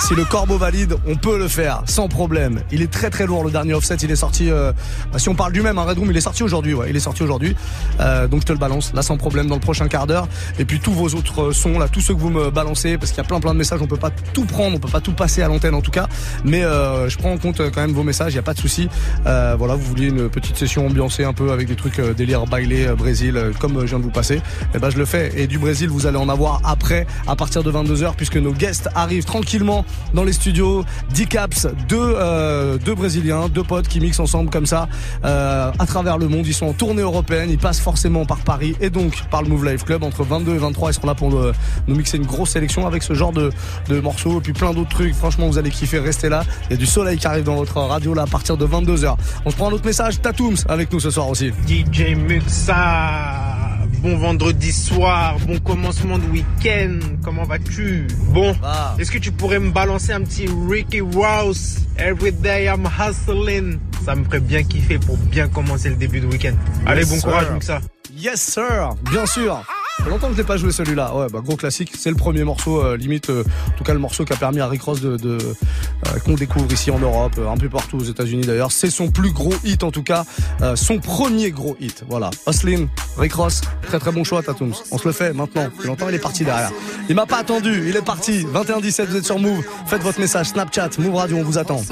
Si 0.00 0.14
le 0.14 0.24
corbeau 0.24 0.56
valide, 0.56 0.94
on 1.06 1.16
peut 1.16 1.38
le 1.38 1.48
faire 1.48 1.82
sans 1.86 2.08
problème. 2.08 2.60
Il 2.70 2.82
est 2.82 2.90
très 2.90 3.10
très 3.10 3.26
lourd 3.26 3.44
le 3.44 3.50
dernier 3.50 3.74
offset. 3.74 3.96
Il 3.96 4.10
est 4.10 4.16
sorti. 4.16 4.48
euh, 4.50 4.72
bah, 5.12 5.18
si 5.18 5.28
on 5.28 5.34
parle 5.34 5.52
du 5.52 5.60
même, 5.60 5.76
hein, 5.76 5.82
Red 5.82 5.98
Room, 5.98 6.10
il 6.10 6.16
est 6.16 6.20
sorti 6.20 6.42
aujourd'hui. 6.42 6.74
Il 6.88 6.96
est 6.96 7.00
sorti 7.00 7.22
aujourd'hui. 7.22 7.56
Euh, 8.00 8.28
donc 8.28 8.42
je 8.42 8.46
te 8.46 8.52
le 8.52 8.58
balance 8.58 8.92
là 8.94 9.02
sans 9.02 9.16
problème 9.16 9.48
dans 9.48 9.56
le 9.56 9.60
prochain 9.60 9.88
quart 9.88 10.06
d'heure. 10.06 10.28
Et 10.58 10.64
puis 10.64 10.78
tous 10.80 10.92
vos 10.92 11.08
autres 11.14 11.48
euh, 11.48 11.52
sons 11.52 11.78
là, 11.78 11.88
tous 11.88 12.00
ceux 12.00 12.14
que 12.14 12.20
vous 12.20 12.30
me 12.30 12.50
balancez, 12.50 12.96
parce 12.96 13.10
qu'il 13.10 13.18
y 13.18 13.26
a 13.26 13.28
plein 13.28 13.40
plein 13.40 13.52
de 13.52 13.58
messages. 13.58 13.82
On 13.82 13.86
peut 13.86 13.96
pas 13.96 14.10
tout 14.32 14.44
prendre, 14.44 14.76
on 14.76 14.78
peut 14.78 14.88
pas 14.88 15.00
tout 15.00 15.12
passer 15.12 15.42
à 15.42 15.48
l'antenne 15.48 15.74
en 15.74 15.82
tout 15.82 15.90
cas. 15.90 16.08
Mais 16.44 16.62
je 16.62 17.16
prends 17.18 17.32
en 17.32 17.38
compte 17.38 17.58
quand 17.58 17.80
même 17.80 17.92
vos 17.92 18.04
messages. 18.04 18.32
Il 18.32 18.36
y 18.36 18.40
a 18.40 18.42
pas 18.42 18.54
de 18.54 18.60
souci. 18.60 18.88
Voilà, 19.24 19.74
vous 19.74 19.84
vouliez 19.84 20.08
une 20.08 20.28
petite 20.28 20.56
session 20.56 20.86
ambiancée 20.86 21.24
un 21.24 21.32
peu 21.32 21.50
avec 21.50 21.66
des 21.66 21.76
trucs 21.76 22.00
délire 22.00 22.46
bailé 22.46 22.86
Brésil, 22.96 23.52
comme 23.58 23.80
je 23.80 23.86
viens 23.86 23.98
de 23.98 24.04
vous 24.04 24.10
passer. 24.10 24.40
Et 24.74 24.78
ben 24.78 24.90
je 24.90 24.96
le 24.96 25.04
fais. 25.04 25.32
Et 25.36 25.46
du 25.46 25.58
Brésil, 25.58 25.88
vous 25.88 26.06
allez 26.06 26.18
en 26.18 26.28
avoir 26.28 26.60
après, 26.64 27.06
à 27.26 27.36
partir 27.36 27.62
de 27.62 27.70
22 27.70 28.04
h 28.04 28.14
puisque 28.16 28.36
nos 28.36 28.52
guests 28.52 28.88
arrivent 28.94 29.24
tranquillement 29.24 29.84
dans 30.14 30.24
les 30.24 30.32
studios. 30.32 30.84
10 31.12 31.26
caps, 31.26 31.66
deux, 31.88 31.98
euh, 31.98 32.78
deux 32.78 32.94
Brésiliens, 32.94 33.48
deux 33.48 33.64
potes 33.64 33.88
qui 33.88 34.00
mixent 34.00 34.20
ensemble 34.20 34.50
comme 34.50 34.66
ça 34.66 34.88
euh, 35.24 35.70
à 35.78 35.86
travers 35.86 36.18
le 36.18 36.28
monde. 36.28 36.46
Ils 36.46 36.54
sont 36.54 36.66
en 36.66 36.72
tournée 36.72 37.02
européenne, 37.02 37.50
ils 37.50 37.58
passent 37.58 37.80
forcément 37.80 38.24
par 38.24 38.38
Paris 38.38 38.74
et 38.80 38.90
donc 38.90 39.24
par 39.30 39.42
le 39.42 39.48
Move 39.48 39.66
Life 39.66 39.84
Club. 39.84 40.02
Entre 40.02 40.24
22 40.24 40.54
et 40.54 40.58
23, 40.58 40.90
ils 40.90 40.94
seront 40.94 41.06
là 41.06 41.14
pour 41.14 41.34
euh, 41.34 41.52
nous 41.86 41.96
mixer 41.96 42.16
une 42.16 42.26
grosse 42.26 42.50
sélection 42.50 42.86
avec 42.86 43.02
ce 43.02 43.14
genre 43.14 43.32
de, 43.32 43.50
de 43.88 44.00
morceaux 44.00 44.38
et 44.38 44.42
puis 44.42 44.52
plein 44.52 44.72
d'autres 44.72 44.90
trucs. 44.90 45.14
Franchement, 45.14 45.48
vous 45.48 45.58
allez 45.58 45.70
kiffer, 45.70 45.98
restez 45.98 46.28
là. 46.28 46.44
Il 46.68 46.72
y 46.72 46.74
a 46.74 46.76
du 46.76 46.86
soleil 46.86 47.18
qui 47.18 47.26
arrive 47.26 47.44
dans 47.44 47.56
votre 47.56 47.76
radio 47.80 48.14
là 48.14 48.22
à 48.22 48.26
partir 48.26 48.56
de 48.56 48.66
22h. 48.66 49.16
On 49.44 49.50
se 49.50 49.56
prend 49.56 49.68
un 49.68 49.72
autre 49.72 49.86
message, 49.86 50.20
Tatooms 50.20 50.56
avec 50.68 50.92
nous 50.92 51.00
ce 51.00 51.10
soir 51.10 51.28
aussi. 51.28 51.52
DJ 51.66 52.14
Muxa, 52.16 53.67
bon 54.00 54.16
vendredi 54.16 54.72
soir, 54.72 55.36
bon 55.46 55.58
commencement 55.58 56.18
de 56.18 56.26
week-end, 56.26 56.98
comment 57.24 57.44
vas-tu? 57.44 58.06
Bon, 58.32 58.54
est-ce 58.98 59.10
que 59.10 59.18
tu 59.18 59.32
pourrais 59.32 59.58
me 59.58 59.70
balancer 59.70 60.12
un 60.12 60.22
petit 60.22 60.46
Ricky 60.70 61.00
Rouse 61.00 61.78
Every 61.98 62.32
day 62.32 62.66
I'm 62.66 62.86
hustling 62.86 63.78
Ça 64.04 64.14
me 64.14 64.24
ferait 64.24 64.40
bien 64.40 64.62
kiffer 64.62 64.98
pour 64.98 65.16
bien 65.16 65.48
commencer 65.48 65.88
le 65.90 65.96
début 65.96 66.20
de 66.20 66.26
week-end. 66.26 66.54
Allez, 66.86 67.00
Yes, 67.02 67.10
bon 67.10 67.16
sir. 67.16 67.24
courage 67.28 67.50
Muxa. 67.52 67.80
Yes 68.16 68.40
sir, 68.40 68.90
bien 69.10 69.26
sûr. 69.26 69.62
Fait 70.02 70.10
longtemps 70.10 70.28
que 70.28 70.34
je 70.34 70.38
n'ai 70.40 70.46
pas 70.46 70.56
joué 70.56 70.70
celui-là. 70.72 71.14
Ouais, 71.14 71.26
bah 71.32 71.40
gros 71.44 71.56
classique. 71.56 71.92
C'est 71.98 72.10
le 72.10 72.16
premier 72.16 72.44
morceau, 72.44 72.82
euh, 72.82 72.96
limite, 72.96 73.30
euh, 73.30 73.42
en 73.66 73.76
tout 73.76 73.84
cas 73.84 73.92
le 73.92 73.98
morceau 73.98 74.24
qui 74.24 74.32
a 74.32 74.36
permis 74.36 74.60
à 74.60 74.68
Rick 74.68 74.82
Ross 74.82 75.00
de, 75.00 75.16
de 75.16 75.38
euh, 75.38 76.18
qu'on 76.24 76.34
découvre 76.34 76.72
ici 76.72 76.90
en 76.90 76.98
Europe, 76.98 77.32
euh, 77.38 77.48
un 77.48 77.56
peu 77.56 77.68
partout 77.68 77.98
aux 77.98 78.04
États-Unis 78.04 78.46
d'ailleurs. 78.46 78.72
C'est 78.72 78.90
son 78.90 79.10
plus 79.10 79.32
gros 79.32 79.52
hit 79.64 79.82
en 79.82 79.90
tout 79.90 80.02
cas, 80.04 80.24
euh, 80.62 80.76
son 80.76 80.98
premier 80.98 81.50
gros 81.50 81.76
hit. 81.80 82.04
Voilà. 82.08 82.30
Oslin, 82.46 82.86
Rick 83.18 83.34
Ross, 83.34 83.60
très 83.82 83.98
très 83.98 84.12
bon 84.12 84.24
choix, 84.24 84.42
Tatooms. 84.42 84.74
On 84.92 84.98
se 84.98 85.06
le 85.06 85.12
fait 85.12 85.32
maintenant. 85.32 85.64
Depuis 85.64 85.88
longtemps, 85.88 86.08
il 86.08 86.14
est 86.14 86.20
parti 86.20 86.44
derrière. 86.44 86.70
Il 87.08 87.16
m'a 87.16 87.26
pas 87.26 87.38
attendu, 87.38 87.88
il 87.88 87.96
est 87.96 88.04
parti. 88.04 88.46
21 88.48 88.80
17, 88.80 89.08
vous 89.08 89.16
êtes 89.16 89.24
sur 89.26 89.38
Move. 89.38 89.64
Faites 89.86 90.02
votre 90.02 90.20
message 90.20 90.46
Snapchat, 90.46 90.90
Move 90.98 91.14
Radio, 91.16 91.36
on 91.38 91.42
vous 91.44 91.58
attend. 91.58 91.82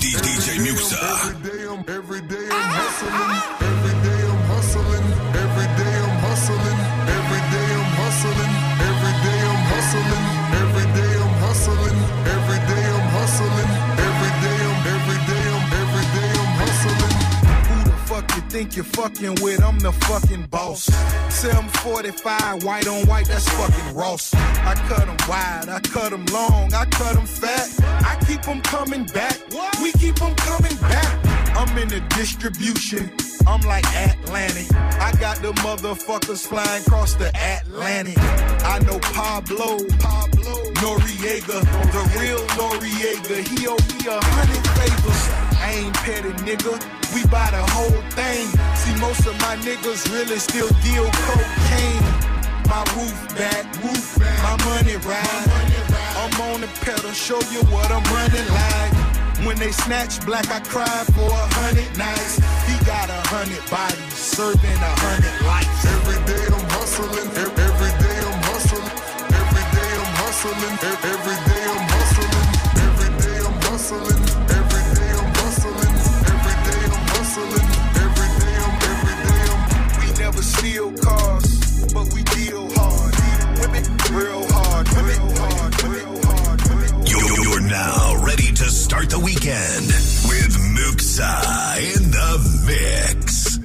DJ 0.00 0.60
Muxa. 0.60 0.96
Think 18.60 18.76
you're 18.76 18.84
fucking 18.84 19.36
with? 19.42 19.62
I'm 19.62 19.78
the 19.78 19.90
fucking 20.04 20.42
boss. 20.50 20.84
745, 21.32 22.62
white 22.62 22.86
on 22.86 23.06
white, 23.06 23.26
that's 23.26 23.48
fucking 23.48 23.94
Ross. 23.94 24.34
I 24.34 24.74
cut 24.86 25.08
'em 25.08 25.16
wide, 25.26 25.70
I 25.70 25.80
cut 25.80 26.12
'em 26.12 26.26
long, 26.26 26.74
I 26.74 26.84
cut 26.84 27.16
'em 27.16 27.24
fat. 27.24 27.66
I 28.10 28.22
keep 28.26 28.46
'em 28.46 28.60
coming 28.60 29.06
back. 29.14 29.36
We 29.82 29.92
keep 29.92 30.20
'em 30.20 30.34
coming 30.34 30.76
back. 30.92 31.10
I'm 31.56 31.72
in 31.78 31.88
the 31.88 32.00
distribution. 32.20 33.10
I'm 33.46 33.62
like 33.62 33.86
Atlantic. 34.08 34.68
I 35.08 35.10
got 35.24 35.36
the 35.40 35.52
motherfuckers 35.64 36.42
flying 36.50 36.82
across 36.82 37.14
the 37.14 37.30
Atlantic. 37.54 38.18
I 38.74 38.78
know 38.86 38.98
Pablo, 39.20 39.68
Pablo, 40.06 40.54
Noriega, 40.82 41.58
the 41.94 42.02
real 42.18 42.42
Noriega. 42.58 43.36
He 43.50 43.66
owe 43.72 43.84
me 43.90 44.00
a 44.16 44.18
hundred 44.34 44.64
favors. 44.76 45.22
I 45.64 45.68
ain't 45.80 45.94
petty, 46.04 46.32
nigga. 46.44 46.99
We 47.14 47.26
buy 47.26 47.50
the 47.50 47.64
whole 47.74 48.02
thing. 48.14 48.46
See, 48.78 48.94
most 49.00 49.26
of 49.26 49.34
my 49.42 49.56
niggas 49.66 50.06
really 50.12 50.38
still 50.38 50.68
deal 50.86 51.06
cocaine. 51.26 52.06
My 52.70 52.86
roof 52.94 53.18
back, 53.34 53.66
roof 53.82 54.18
back. 54.18 54.38
my 54.46 54.56
money 54.64 54.96
ride. 55.02 55.50
I'm 56.22 56.34
on 56.52 56.60
the 56.60 56.68
pedal, 56.86 57.10
show 57.10 57.40
you 57.50 57.62
what 57.74 57.90
I'm 57.90 58.04
running 58.14 58.48
like. 58.54 58.92
When 59.46 59.58
they 59.58 59.72
snatch 59.72 60.24
black, 60.24 60.46
I 60.50 60.60
cry 60.60 61.04
for 61.16 61.26
a 61.26 61.46
hundred 61.58 61.90
nights. 61.98 62.36
He 62.68 62.76
got 62.84 63.08
a 63.10 63.20
hundred 63.26 63.64
bodies, 63.70 64.14
serving 64.14 64.60
a 64.60 64.92
hundred 65.02 65.36
lives. 65.48 65.82
Every 65.96 66.20
day 66.30 66.44
I'm 66.46 66.66
hustling. 66.76 67.30
Every 67.34 67.90
day 68.04 68.18
I'm 68.20 68.42
hustling. 68.52 68.86
Every 69.34 69.64
day 69.74 69.90
I'm 69.98 70.12
hustling. 70.22 70.76
Every 71.10 71.38
day 71.48 71.59
steal 80.60 80.92
cars, 80.98 81.92
but 81.94 82.12
we 82.12 82.22
deal 82.36 82.68
hard. 82.76 83.14
Women, 83.60 83.84
real 84.12 84.44
hard. 84.52 84.86
Women, 84.92 85.22
hard. 85.40 85.72
Real 85.84 86.16
hard. 86.28 86.60
You're, 87.08 87.32
you're 87.44 87.62
now 87.62 88.22
ready 88.22 88.52
to 88.60 88.64
start 88.64 89.08
the 89.08 89.18
weekend 89.18 89.86
with 90.28 90.52
Muxxa 90.76 91.32
in 91.96 92.02
the 92.16 92.30
mix. 92.68 93.58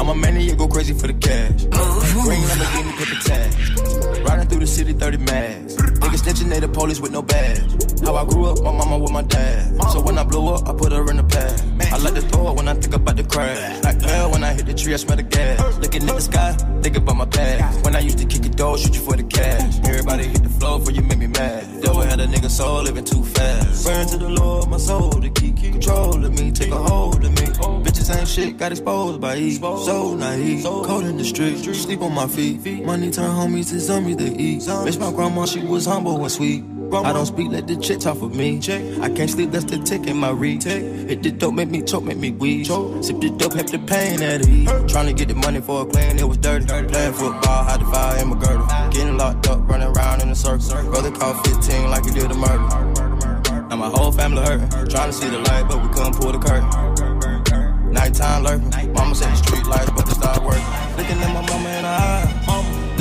I'm 0.00 0.08
a 0.08 0.14
man 0.16 0.34
and 0.34 0.38
maniac, 0.38 0.58
go 0.58 0.66
crazy 0.66 0.94
for 0.94 1.06
the 1.06 1.14
cash. 1.14 1.64
Green 1.66 2.42
Lamborghini, 2.50 2.92
put 2.98 3.08
the 3.08 3.18
tag. 3.30 4.26
Riding 4.26 4.48
through 4.48 4.60
the 4.60 4.66
city, 4.66 4.94
30 4.94 5.16
mags. 5.18 5.93
Niggas 6.14 6.32
snitching, 6.32 6.48
they 6.48 6.60
the 6.60 6.68
police 6.68 7.00
with 7.00 7.10
no 7.10 7.22
badge. 7.22 7.58
How 8.04 8.14
I 8.14 8.24
grew 8.24 8.46
up, 8.46 8.62
my 8.62 8.70
mama 8.70 8.98
with 8.98 9.10
my 9.10 9.22
dad. 9.22 9.82
So 9.90 10.00
when 10.00 10.16
I 10.16 10.22
blew 10.22 10.46
up, 10.46 10.68
I 10.68 10.72
put 10.72 10.92
her 10.92 11.10
in 11.10 11.16
the 11.16 11.24
pad. 11.24 11.60
I 11.92 11.96
like 11.96 12.14
to 12.14 12.20
throw 12.20 12.52
when 12.52 12.68
I 12.68 12.74
think 12.74 12.94
about 12.94 13.16
the 13.16 13.24
crash. 13.24 13.82
Like 13.82 14.00
hell, 14.00 14.30
when 14.30 14.44
I 14.44 14.52
hit 14.52 14.66
the 14.66 14.74
tree, 14.74 14.94
I 14.94 14.96
smell 14.96 15.16
the 15.16 15.24
gas. 15.24 15.78
Looking 15.78 16.02
at 16.08 16.14
the 16.14 16.20
sky, 16.20 16.52
think 16.82 16.96
about 16.96 17.16
my 17.16 17.26
past. 17.26 17.84
When 17.84 17.96
I 17.96 17.98
used 17.98 18.18
to 18.18 18.26
kick 18.26 18.46
it 18.46 18.56
door, 18.56 18.78
shoot 18.78 18.94
you 18.94 19.00
for 19.00 19.16
the 19.16 19.24
cash. 19.24 19.80
Everybody 19.84 20.24
hit 20.24 20.44
the 20.44 20.50
floor 20.50 20.78
for 20.80 20.92
you 20.92 21.02
make 21.02 21.18
me 21.18 21.26
mad. 21.26 21.82
Devil 21.82 22.02
had 22.02 22.20
a 22.20 22.26
nigga 22.26 22.48
soul 22.48 22.82
living 22.82 23.04
too 23.04 23.24
fast. 23.24 23.84
Burn 23.84 24.06
to 24.06 24.16
the 24.16 24.28
Lord, 24.28 24.68
my 24.68 24.76
soul 24.76 25.10
to 25.10 25.30
keep 25.30 25.54
control 25.56 26.24
of 26.24 26.32
me, 26.38 26.52
take 26.52 26.70
a 26.70 26.76
hold 26.76 27.24
of 27.24 27.30
me. 27.30 27.46
Bitches 27.84 28.14
ain't 28.16 28.28
shit, 28.28 28.56
got 28.56 28.70
exposed 28.70 29.20
by 29.20 29.36
E. 29.36 29.52
So 29.54 30.14
naive, 30.14 30.62
cold 30.62 31.04
in 31.04 31.16
the 31.16 31.24
street, 31.24 31.58
sleep 31.74 32.02
on 32.02 32.14
my 32.14 32.26
feet. 32.26 32.84
Money 32.84 33.10
turn 33.10 33.30
homies 33.30 33.70
to 33.70 33.80
zombies 33.80 34.16
to 34.16 34.24
eat. 34.24 34.66
Miss 34.84 34.98
my 34.98 35.10
grandma, 35.12 35.46
she 35.46 35.60
was 35.60 35.86
humble 35.86 36.03
and 36.06 36.30
sweet. 36.30 36.64
I 36.92 37.12
don't 37.12 37.26
speak, 37.26 37.50
let 37.50 37.66
the 37.66 37.76
chick 37.76 38.00
talk 38.00 38.18
for 38.18 38.28
me. 38.28 38.58
I 38.58 39.08
can't 39.10 39.28
sleep, 39.28 39.50
that's 39.50 39.64
the 39.64 39.78
tick 39.78 40.06
in 40.06 40.16
my 40.16 40.30
reach. 40.30 40.64
Hit 40.64 41.22
the 41.22 41.30
dope, 41.32 41.54
make 41.54 41.68
me 41.70 41.82
choke, 41.82 42.04
make 42.04 42.18
me 42.18 42.30
wheeze. 42.30 42.68
Sip 42.68 43.20
the 43.20 43.34
dope, 43.36 43.54
help 43.54 43.66
the 43.68 43.78
pain 43.78 44.22
at 44.22 44.46
ease. 44.46 44.68
Trying 44.92 45.06
to 45.06 45.12
get 45.12 45.28
the 45.28 45.34
money 45.34 45.60
for 45.60 45.82
a 45.82 45.86
clan, 45.86 46.18
it 46.18 46.28
was 46.28 46.36
dirty. 46.38 46.66
Playing 46.66 47.12
football, 47.14 47.64
hide 47.64 47.80
the 47.80 47.86
fire 47.86 48.22
in 48.22 48.28
my 48.28 48.38
girdle. 48.38 48.66
Getting 48.90 49.16
locked 49.16 49.48
up, 49.48 49.68
running 49.68 49.88
around 49.88 50.22
in 50.22 50.28
a 50.28 50.34
circle. 50.34 50.90
Brother 50.90 51.10
called 51.10 51.44
15 51.46 51.90
like 51.90 52.04
he 52.04 52.12
did 52.12 52.30
a 52.30 52.34
murder. 52.34 53.64
Now 53.68 53.76
my 53.76 53.88
whole 53.88 54.12
family 54.12 54.42
hurting. 54.42 54.68
Trying 54.88 55.10
to 55.10 55.12
see 55.12 55.28
the 55.28 55.38
light, 55.38 55.66
but 55.68 55.82
we 55.82 55.88
couldn't 55.88 56.14
pull 56.14 56.32
the 56.32 56.38
curtain. 56.38 57.92
Nighttime 57.92 58.44
lurking. 58.44 58.92
Mama 58.92 59.14
said 59.14 59.32
the 59.32 59.36
street 59.36 59.66
lights, 59.66 59.90
but 59.90 60.06
they 60.06 60.12
start 60.12 60.44
working. 60.44 60.62
Looking 60.96 61.18
at 61.18 61.32
my 61.34 61.40
mama 61.40 61.68
her 61.68 61.86
eyes. 61.86 62.33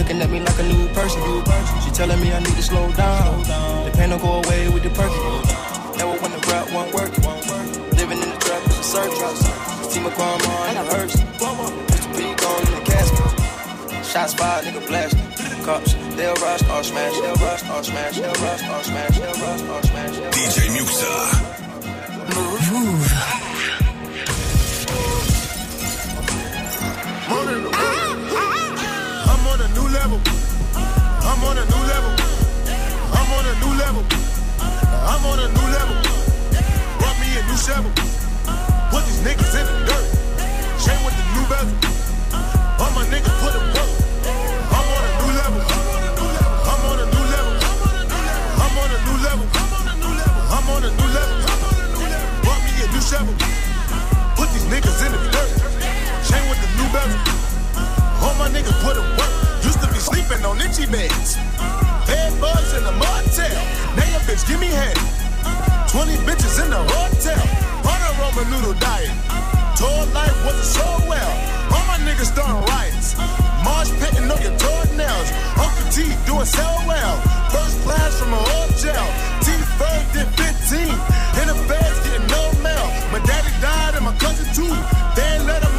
Looking 0.04 0.22
at 0.22 0.30
me 0.30 0.40
like 0.42 0.60
a 0.60 0.64
new 0.64 0.88
person. 0.90 1.24
She 1.80 1.90
telling 1.92 2.20
me 2.20 2.34
I 2.34 2.40
need 2.40 2.58
to 2.60 2.62
slow 2.62 2.92
down. 2.92 3.40
The 3.86 3.92
pain 3.96 4.10
don't 4.10 4.22
go 4.22 4.44
away 4.44 4.68
with 4.68 4.84
the 4.84 4.90
perky. 4.90 5.16
Never 5.96 6.20
when 6.20 6.32
the 6.36 6.44
rap 6.52 6.68
won't 6.76 6.94
work. 6.94 7.16
Living 7.96 8.20
in 8.20 8.28
the 8.28 8.36
trap 8.44 8.68
is 8.68 8.80
a 8.80 8.84
search. 8.84 9.16
See 9.88 10.04
my 10.04 10.12
grandma 10.12 10.72
in 10.72 10.76
a 10.76 10.84
hearse. 10.92 11.16
Mr. 11.16 12.12
P 12.20 12.36
gone 12.36 12.68
in 12.68 12.74
the 12.76 12.84
casket. 12.84 14.04
Shots 14.04 14.34
fired, 14.34 14.66
nigga 14.66 14.86
blasting. 14.86 15.24
Cops, 15.64 15.94
they'll 16.20 16.36
rush 16.36 16.64
or 16.68 16.84
smash, 16.84 17.16
they'll 17.22 17.40
rush 17.40 17.64
or 17.64 17.84
smash, 17.84 18.20
they'll 18.20 18.44
rush 18.44 18.64
or 18.68 18.84
smash, 18.84 19.18
they'll 19.18 19.40
rush 19.40 19.62
or 19.64 19.84
smash. 19.88 20.12
they'll 20.20 20.26
rush. 20.26 20.36
DJ 20.36 20.68
Muxxa. 20.76 21.14
Mouv'. 22.28 22.60
Mouv'. 22.68 23.44
I'm 27.76 28.13
I'm 31.44 31.50
on 31.50 31.58
a 31.58 31.66
new 31.68 31.84
level. 31.92 32.16
I'm 33.12 33.30
on 33.36 33.44
a 33.44 33.54
new 33.60 33.74
level. 33.76 34.04
I'm 34.64 35.26
on 35.28 35.40
a 35.44 35.48
new 35.52 35.68
level. 35.76 36.00
Brought 37.04 37.20
me 37.20 37.36
a 37.36 37.44
new 37.44 37.60
shovel. 37.60 37.92
Put 38.88 39.04
these 39.04 39.20
niggas 39.28 39.52
in 39.52 39.68
the 39.68 39.76
dirt. 39.84 40.08
Chain 40.80 40.96
with 41.04 41.12
the 41.20 41.26
new 41.36 41.44
bezel. 41.52 41.76
All 42.80 42.92
my 42.96 43.04
niggas 43.12 43.36
put 43.44 43.52
it 43.60 43.66
work. 43.76 43.92
I'm 44.72 44.88
on 44.88 45.04
a 45.04 45.12
new 45.20 45.32
level. 45.36 45.60
I'm 46.64 46.82
on 46.88 47.00
a 47.04 47.08
new 47.12 47.26
level. 47.28 47.52
I'm 48.64 48.76
on 48.80 48.88
a 48.88 49.04
new 49.04 49.20
level. 49.20 49.48
I'm 50.48 50.70
on 50.72 50.84
a 50.88 50.92
new 50.96 51.10
level. 51.12 51.36
Brought 52.40 52.64
me 52.64 52.72
a 52.72 52.88
new 52.88 53.04
shovel. 53.04 53.36
Put 54.40 54.48
these 54.56 54.68
niggas 54.72 54.96
in 55.04 55.12
the 55.12 55.20
dirt. 55.28 55.52
Chain 56.24 56.48
with 56.48 56.60
the 56.64 56.72
new 56.80 56.88
bezel. 56.96 57.20
All 58.24 58.32
my 58.40 58.48
niggas 58.48 58.80
put 58.80 58.96
it 58.96 59.04
work 59.20 59.33
sleeping 60.04 60.44
on 60.44 60.60
itchy 60.60 60.86
beds. 60.86 61.40
Dead 62.04 62.32
bugs 62.44 62.76
in 62.76 62.84
the 62.84 62.92
motel. 62.92 63.60
Now 63.96 64.20
bitch, 64.28 64.44
give 64.44 64.60
me 64.60 64.68
head. 64.68 65.00
20 65.88 66.20
bitches 66.28 66.60
in 66.60 66.70
the 66.76 66.84
hotel. 66.92 67.44
On 67.88 68.00
a 68.04 68.12
ramen 68.20 68.48
noodle 68.52 68.76
diet. 68.84 69.16
Tour 69.80 70.04
life 70.12 70.36
wasn't 70.44 70.68
so 70.68 70.88
well. 71.08 71.34
All 71.72 71.86
my 71.88 71.98
niggas 72.04 72.36
starting 72.36 72.60
riots. 72.68 73.16
Marsh 73.64 73.92
pitting 74.04 74.28
on 74.28 74.40
your 74.44 74.56
toenails. 74.60 75.30
Uncle 75.56 75.88
T 75.96 76.12
doing 76.28 76.50
so 76.52 76.68
well. 76.84 77.16
First 77.48 77.80
class 77.88 78.20
from 78.20 78.36
a 78.36 78.42
hotel. 78.44 79.06
T 79.40 79.56
third 79.80 80.04
did 80.12 80.28
15. 80.36 80.84
In 81.40 81.46
the 81.48 81.58
feds 81.64 81.98
getting 82.04 82.28
no 82.28 82.44
mail. 82.60 82.88
My 83.16 83.24
daddy 83.24 83.54
died 83.64 83.96
and 83.96 84.04
my 84.04 84.16
cousin 84.20 84.52
too. 84.52 84.74
They 85.16 85.24
ain't 85.40 85.48
let 85.48 85.64
him 85.64 85.73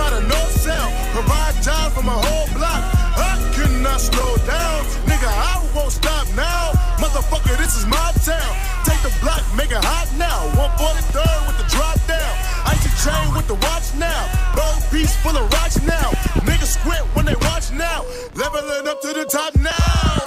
chain 13.04 13.34
with 13.34 13.46
the 13.46 13.54
watch 13.54 13.94
now. 13.98 14.22
Gold 14.56 14.82
piece 14.90 15.14
full 15.16 15.36
of 15.36 15.52
rocks 15.52 15.80
now. 15.82 16.10
Niggas 16.48 16.78
squint 16.78 17.04
when 17.14 17.26
they 17.26 17.36
watch 17.36 17.70
now. 17.72 18.04
Leveling 18.34 18.88
up 18.88 19.00
to 19.02 19.12
the 19.12 19.24
top 19.26 19.54
now. 19.56 20.23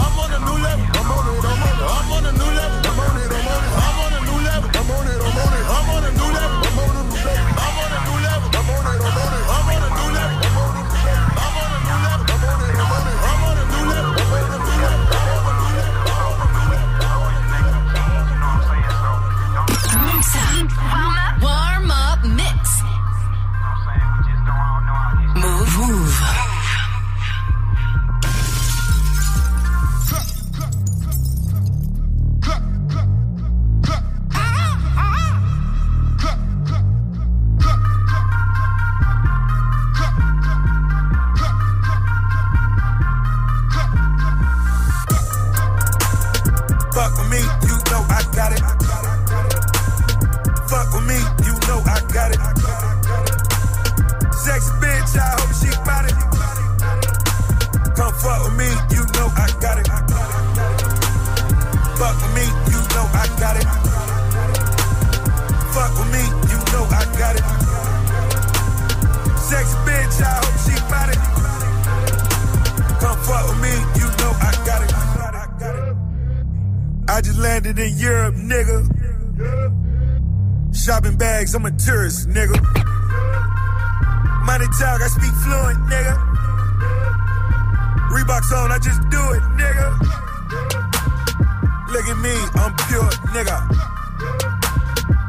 Nigga. 93.48 93.58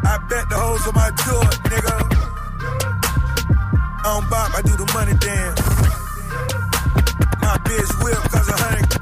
I 0.05 0.19
bet 0.29 0.49
the 0.49 0.57
hoes 0.57 0.87
on 0.87 0.95
my 0.95 1.11
door, 1.25 1.45
nigga. 1.71 1.97
On 4.07 4.29
bop, 4.31 4.55
I 4.55 4.63
do 4.63 4.77
the 4.77 4.91
money 4.95 5.15
dance. 5.19 5.61
My 7.41 7.57
bitch 7.65 8.03
whip, 8.03 8.19
cause 8.31 8.49
a 8.49 8.57
hundred 8.57 8.98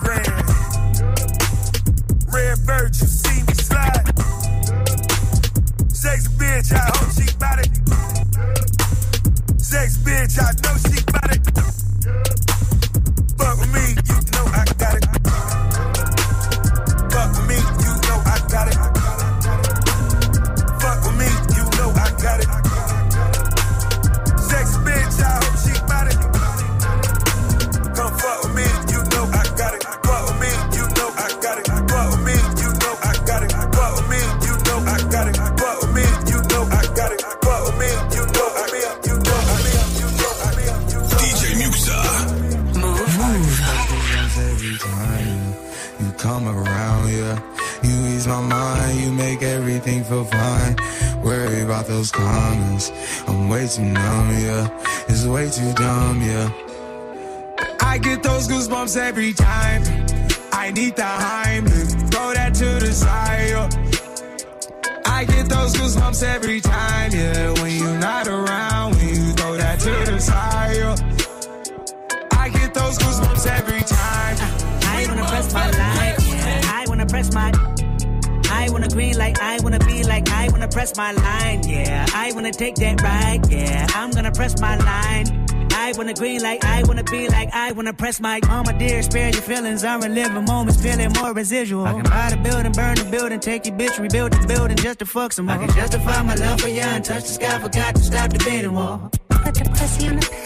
wanna 87.46 87.54
like 87.54 87.54
I 87.54 87.72
wanna 87.72 87.92
press 87.92 88.20
my. 88.20 88.40
Mama 88.46 88.72
dear, 88.78 89.02
spare 89.02 89.30
your 89.30 89.42
feelings. 89.42 89.84
I'm 89.84 90.00
reliving 90.00 90.44
moments, 90.44 90.80
feeling 90.80 91.12
more 91.12 91.32
residual. 91.32 91.86
I 91.86 91.92
can 91.92 92.02
buy 92.02 92.30
the 92.30 92.36
building, 92.36 92.72
burn 92.72 92.94
the 92.96 93.04
building, 93.10 93.40
take 93.40 93.66
your 93.66 93.76
bitch, 93.76 93.98
rebuild 93.98 94.32
the 94.32 94.46
building 94.46 94.76
just 94.76 94.98
to 95.00 95.06
fuck 95.06 95.32
some 95.32 95.46
more. 95.46 95.56
I 95.56 95.66
can 95.66 95.74
justify 95.74 96.22
my 96.22 96.34
love 96.34 96.60
for 96.60 96.68
you 96.68 96.80
and 96.80 97.04
touch 97.04 97.22
the 97.22 97.28
sky. 97.28 97.58
Forgot 97.58 97.94
to 97.96 98.02
stop 98.02 98.30
debating 98.30 98.72
war. 98.72 99.10
Put 99.28 99.54
the 99.54 99.64
pussy 99.70 100.08
on 100.08 100.16
the 100.16 100.22
pedestal. 100.22 100.45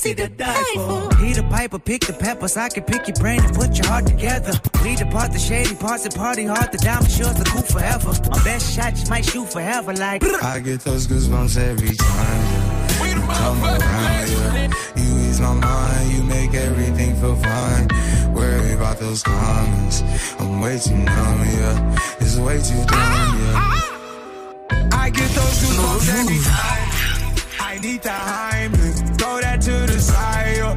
pussy 0.00 0.14
to 0.14 0.28
die 0.28 0.64
for. 0.74 1.16
He 1.16 1.32
the 1.32 1.42
piper, 1.50 1.78
pick 1.78 2.02
the 2.06 2.12
peppers. 2.12 2.56
I 2.56 2.68
can 2.68 2.84
pick 2.84 3.06
your 3.06 3.16
brain 3.16 3.40
and 3.42 3.54
put 3.54 3.76
your 3.76 3.86
heart 3.86 4.06
together. 4.06 4.52
We 4.82 4.96
depart 4.96 5.32
the 5.32 5.38
shady 5.38 5.74
parts 5.74 6.04
and 6.04 6.14
party 6.14 6.44
hard. 6.44 6.72
The 6.72 6.78
diamond 6.78 7.10
shores 7.10 7.34
the 7.34 7.44
cool 7.44 7.62
forever. 7.62 8.12
My 8.30 8.42
best 8.44 8.74
shot 8.74 8.94
just 8.94 9.10
might 9.10 9.24
shoot 9.24 9.48
forever. 9.52 9.92
Like 9.94 10.24
I 10.42 10.60
get 10.60 10.80
those 10.80 11.06
goosebumps 11.06 11.56
every 11.58 11.96
time. 11.96 12.42
You 13.08 13.20
come 13.20 13.64
around, 13.64 14.28
yeah. 14.30 14.70
You 14.96 15.28
ease 15.28 15.40
my 15.40 15.54
mind, 15.54 16.12
you 16.12 16.22
make 16.22 16.54
everything 16.54 17.14
feel 17.16 17.36
fine. 17.36 17.88
Worry 18.34 18.72
about 18.72 18.98
those 18.98 19.22
comments, 19.22 20.02
I'm 20.38 20.60
way 20.60 20.78
too 20.78 20.96
numb, 20.96 21.40
yeah. 21.58 22.20
It's 22.20 22.36
way 22.36 22.58
too 22.58 22.82
dumb, 22.86 23.38
yeah. 23.40 23.80
I 24.92 25.10
get 25.10 25.30
those 25.30 25.56
goosebumps 25.60 26.08
every 26.20 26.38
time. 26.38 26.90
I 27.62 27.78
need 27.78 28.02
the 28.02 28.10
Heimlich, 28.10 29.18
throw 29.18 29.39
back 29.60 29.86
to 29.86 29.92
the 29.92 30.00
side. 30.00 30.56
Yo. 30.56 30.68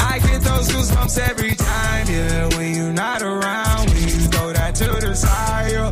I 0.00 0.18
get 0.18 0.40
those 0.42 0.68
goosebumps 0.68 1.18
every 1.18 1.54
time, 1.54 2.06
yeah. 2.08 2.56
When 2.56 2.74
you're 2.74 2.92
not 2.92 3.22
around, 3.22 3.88
when 3.90 4.02
you 4.02 4.28
throw 4.28 4.52
that 4.52 4.74
to 4.76 4.84
the 4.84 5.14
side. 5.14 5.72
Yo. 5.72 5.90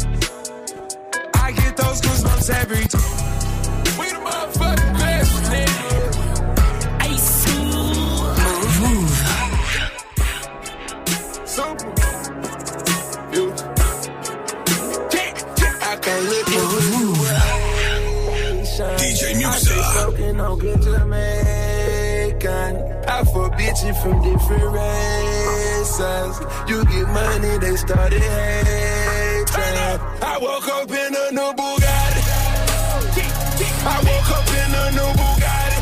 I 1.34 1.52
get 1.52 1.76
those 1.76 2.00
goosebumps 2.00 2.50
every 2.50 2.86
time. 2.86 3.98
We 3.98 4.10
the 4.10 4.18
motherfucking 4.18 4.98
best, 4.98 5.52
nigga. 5.52 5.86
DJ 18.76 19.40
Muxxa. 19.40 19.76
Mouv'. 23.56 23.76
Simple. 23.76 23.96
I 23.96 23.96
bitches 23.96 23.96
from 24.02 24.22
different 24.22 24.68
races. 24.74 26.40
You 26.68 26.84
get 26.84 27.08
money, 27.08 27.58
they 27.58 27.76
started 27.76 28.20
hating. 28.22 29.46
I 30.22 30.38
woke 30.40 30.68
up 30.68 30.90
in 30.90 31.14
a 31.14 31.32
new 31.32 31.52
Bugatti. 31.54 32.22
I 33.84 33.98
woke 34.02 34.30
up 34.30 34.48
in 34.48 34.74
a 34.74 34.90
new 34.92 35.12
Bugatti. 35.16 35.80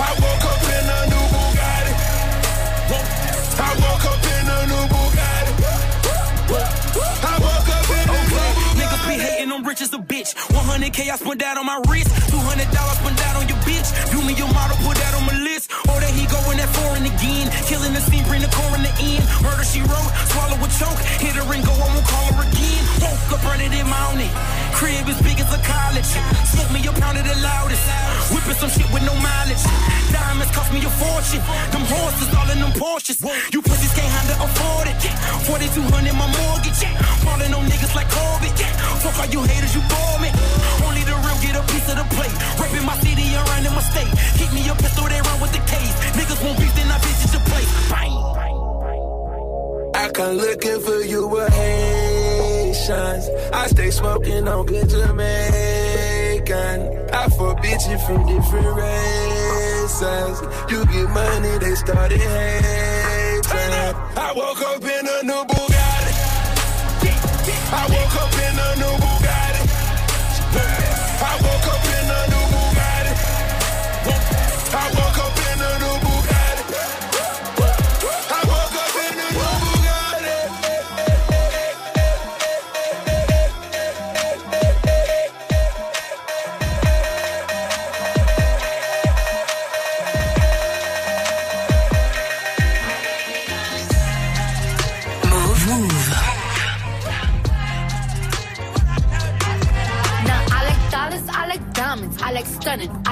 I 0.00 0.12
woke 0.20 0.44
up 0.44 0.62
in 0.76 0.90
a 0.90 1.00
new 1.12 1.26
Bugatti. 1.32 1.92
I 3.58 3.72
woke 3.80 4.04
up 4.04 4.24
in 4.24 4.48
a 4.48 4.66
new 4.66 4.84
Bugatti. 4.92 5.52
I 7.24 7.38
woke 7.40 7.68
up 7.68 7.90
in 7.90 8.08
a 8.08 8.12
new 8.12 8.36
Bugatti. 8.36 8.80
Niggas 8.80 9.04
be 9.08 9.14
hating, 9.14 9.52
I'm 9.52 9.64
rich 9.64 9.80
as 9.82 9.92
a 9.94 9.98
bitch. 9.98 10.34
100k 10.34 11.10
I 11.10 11.16
spent 11.16 11.40
that 11.40 11.56
on 11.56 11.66
my 11.66 11.80
wrist. 11.88 12.10
200 12.30 12.70
dollars 12.70 12.98
spent 12.98 13.16
that 13.18 13.36
on 13.36 13.48
your 13.48 13.58
bitch. 13.58 13.88
Do 14.10 14.22
me 14.26 14.34
your 14.34 14.48
model, 14.52 14.76
put 14.78 14.96
that 14.96 15.14
on. 15.14 15.21
Or 15.88 16.00
going 16.00 16.11
that 16.62 16.70
foreign 16.78 17.02
again. 17.02 17.50
Killing 17.66 17.92
the 17.92 18.00
scene, 18.00 18.22
bring 18.30 18.40
the 18.40 18.52
core 18.54 18.74
in 18.78 18.86
the 18.86 18.94
end. 19.02 19.26
Murder 19.42 19.66
she 19.66 19.82
wrote, 19.82 20.10
swallow 20.30 20.58
a 20.62 20.68
choke. 20.70 21.00
Hit 21.18 21.34
her 21.34 21.46
and 21.50 21.62
go, 21.66 21.74
I 21.74 21.86
won't 21.90 22.06
call 22.06 22.30
her 22.38 22.46
again. 22.46 22.82
Woke 23.02 23.34
up 23.34 23.42
running 23.42 23.74
in 23.74 23.86
mountain. 23.90 24.30
Crib 24.78 25.06
as 25.10 25.18
big 25.26 25.38
as 25.42 25.50
a 25.50 25.60
college. 25.66 26.06
Smoke 26.54 26.70
me 26.70 26.80
a 26.86 26.92
pound 26.94 27.18
of 27.18 27.26
the 27.26 27.34
loudest. 27.42 27.82
Whipping 28.30 28.58
some 28.62 28.70
shit 28.70 28.86
with 28.94 29.02
no 29.02 29.14
mileage. 29.18 29.62
Diamonds 30.14 30.52
cost 30.54 30.70
me 30.70 30.78
a 30.86 30.92
fortune. 31.02 31.42
Them 31.74 31.84
horses 31.90 32.30
all 32.30 32.48
in 32.54 32.58
them 32.62 32.72
Porsches. 32.78 33.18
You 33.50 33.60
pussies 33.62 33.92
can't 33.98 34.06
handle 34.06 34.46
afford 34.46 34.86
it. 34.86 34.96
4200 35.50 36.14
my 36.14 36.28
mortgage. 36.30 36.82
Falling 37.26 37.52
on 37.52 37.66
niggas 37.66 37.94
like 37.98 38.08
Corbett. 38.10 38.54
Fuck 39.02 39.18
all 39.18 39.30
you 39.34 39.42
haters, 39.42 39.74
you 39.74 39.82
bore 39.90 40.18
me. 40.22 40.30
Only 40.86 41.02
the 41.02 41.14
real 41.26 41.38
get 41.42 41.58
a 41.58 41.62
piece 41.74 41.88
of 41.90 41.98
the 41.98 42.06
plate. 42.14 42.34
Rapping 42.54 42.86
my 42.86 42.94
city 43.02 43.26
and 43.34 43.42
running 43.50 43.74
my 43.74 43.82
state. 43.82 44.10
Keep 44.38 44.54
me 44.54 44.62
a 44.70 44.74
pistol, 44.78 45.10
they 45.10 45.18
run 45.18 45.38
with 45.42 45.50
the 45.50 45.62
case. 45.66 45.94
Niggas 46.14 46.38
won't 46.44 46.51
beef, 46.58 46.74
then 46.74 46.90
I 46.90 46.98
visit 46.98 47.32
your 47.32 47.42
place. 47.50 47.90
Bang. 47.90 48.12
I 49.94 50.08
come 50.10 50.36
looking 50.36 50.80
for 50.80 51.00
you 51.12 51.28
with 51.28 51.52
Haitians. 51.52 53.28
I 53.52 53.66
stay 53.68 53.90
smoking 53.90 54.48
on 54.48 54.66
good 54.66 54.88
Jamaican. 54.88 56.78
I 57.12 57.28
fuck 57.28 57.58
bitches 57.62 58.00
from 58.06 58.26
different 58.26 58.66
races. 58.76 60.40
You 60.70 60.84
get 60.86 61.08
money, 61.10 61.58
they 61.58 61.74
started 61.74 62.20
hating. 62.20 62.72
I 64.16 64.32
woke 64.34 64.62
up 64.62 64.82
in 64.82 65.06
a 65.06 65.22
new 65.22 65.44
Bugatti. 65.50 66.12
I 67.74 67.86
woke 67.92 68.16
up 68.22 68.32
in 68.46 68.58
a 68.58 68.68
new 68.80 68.94
Bugatti. 69.02 69.62
I 71.22 71.34
woke 71.44 71.68
up 71.74 71.84
in 71.96 72.10
a 72.16 72.20
new 72.32 72.44
Bugatti. 72.52 73.14
I 74.74 74.76
woke 74.98 75.11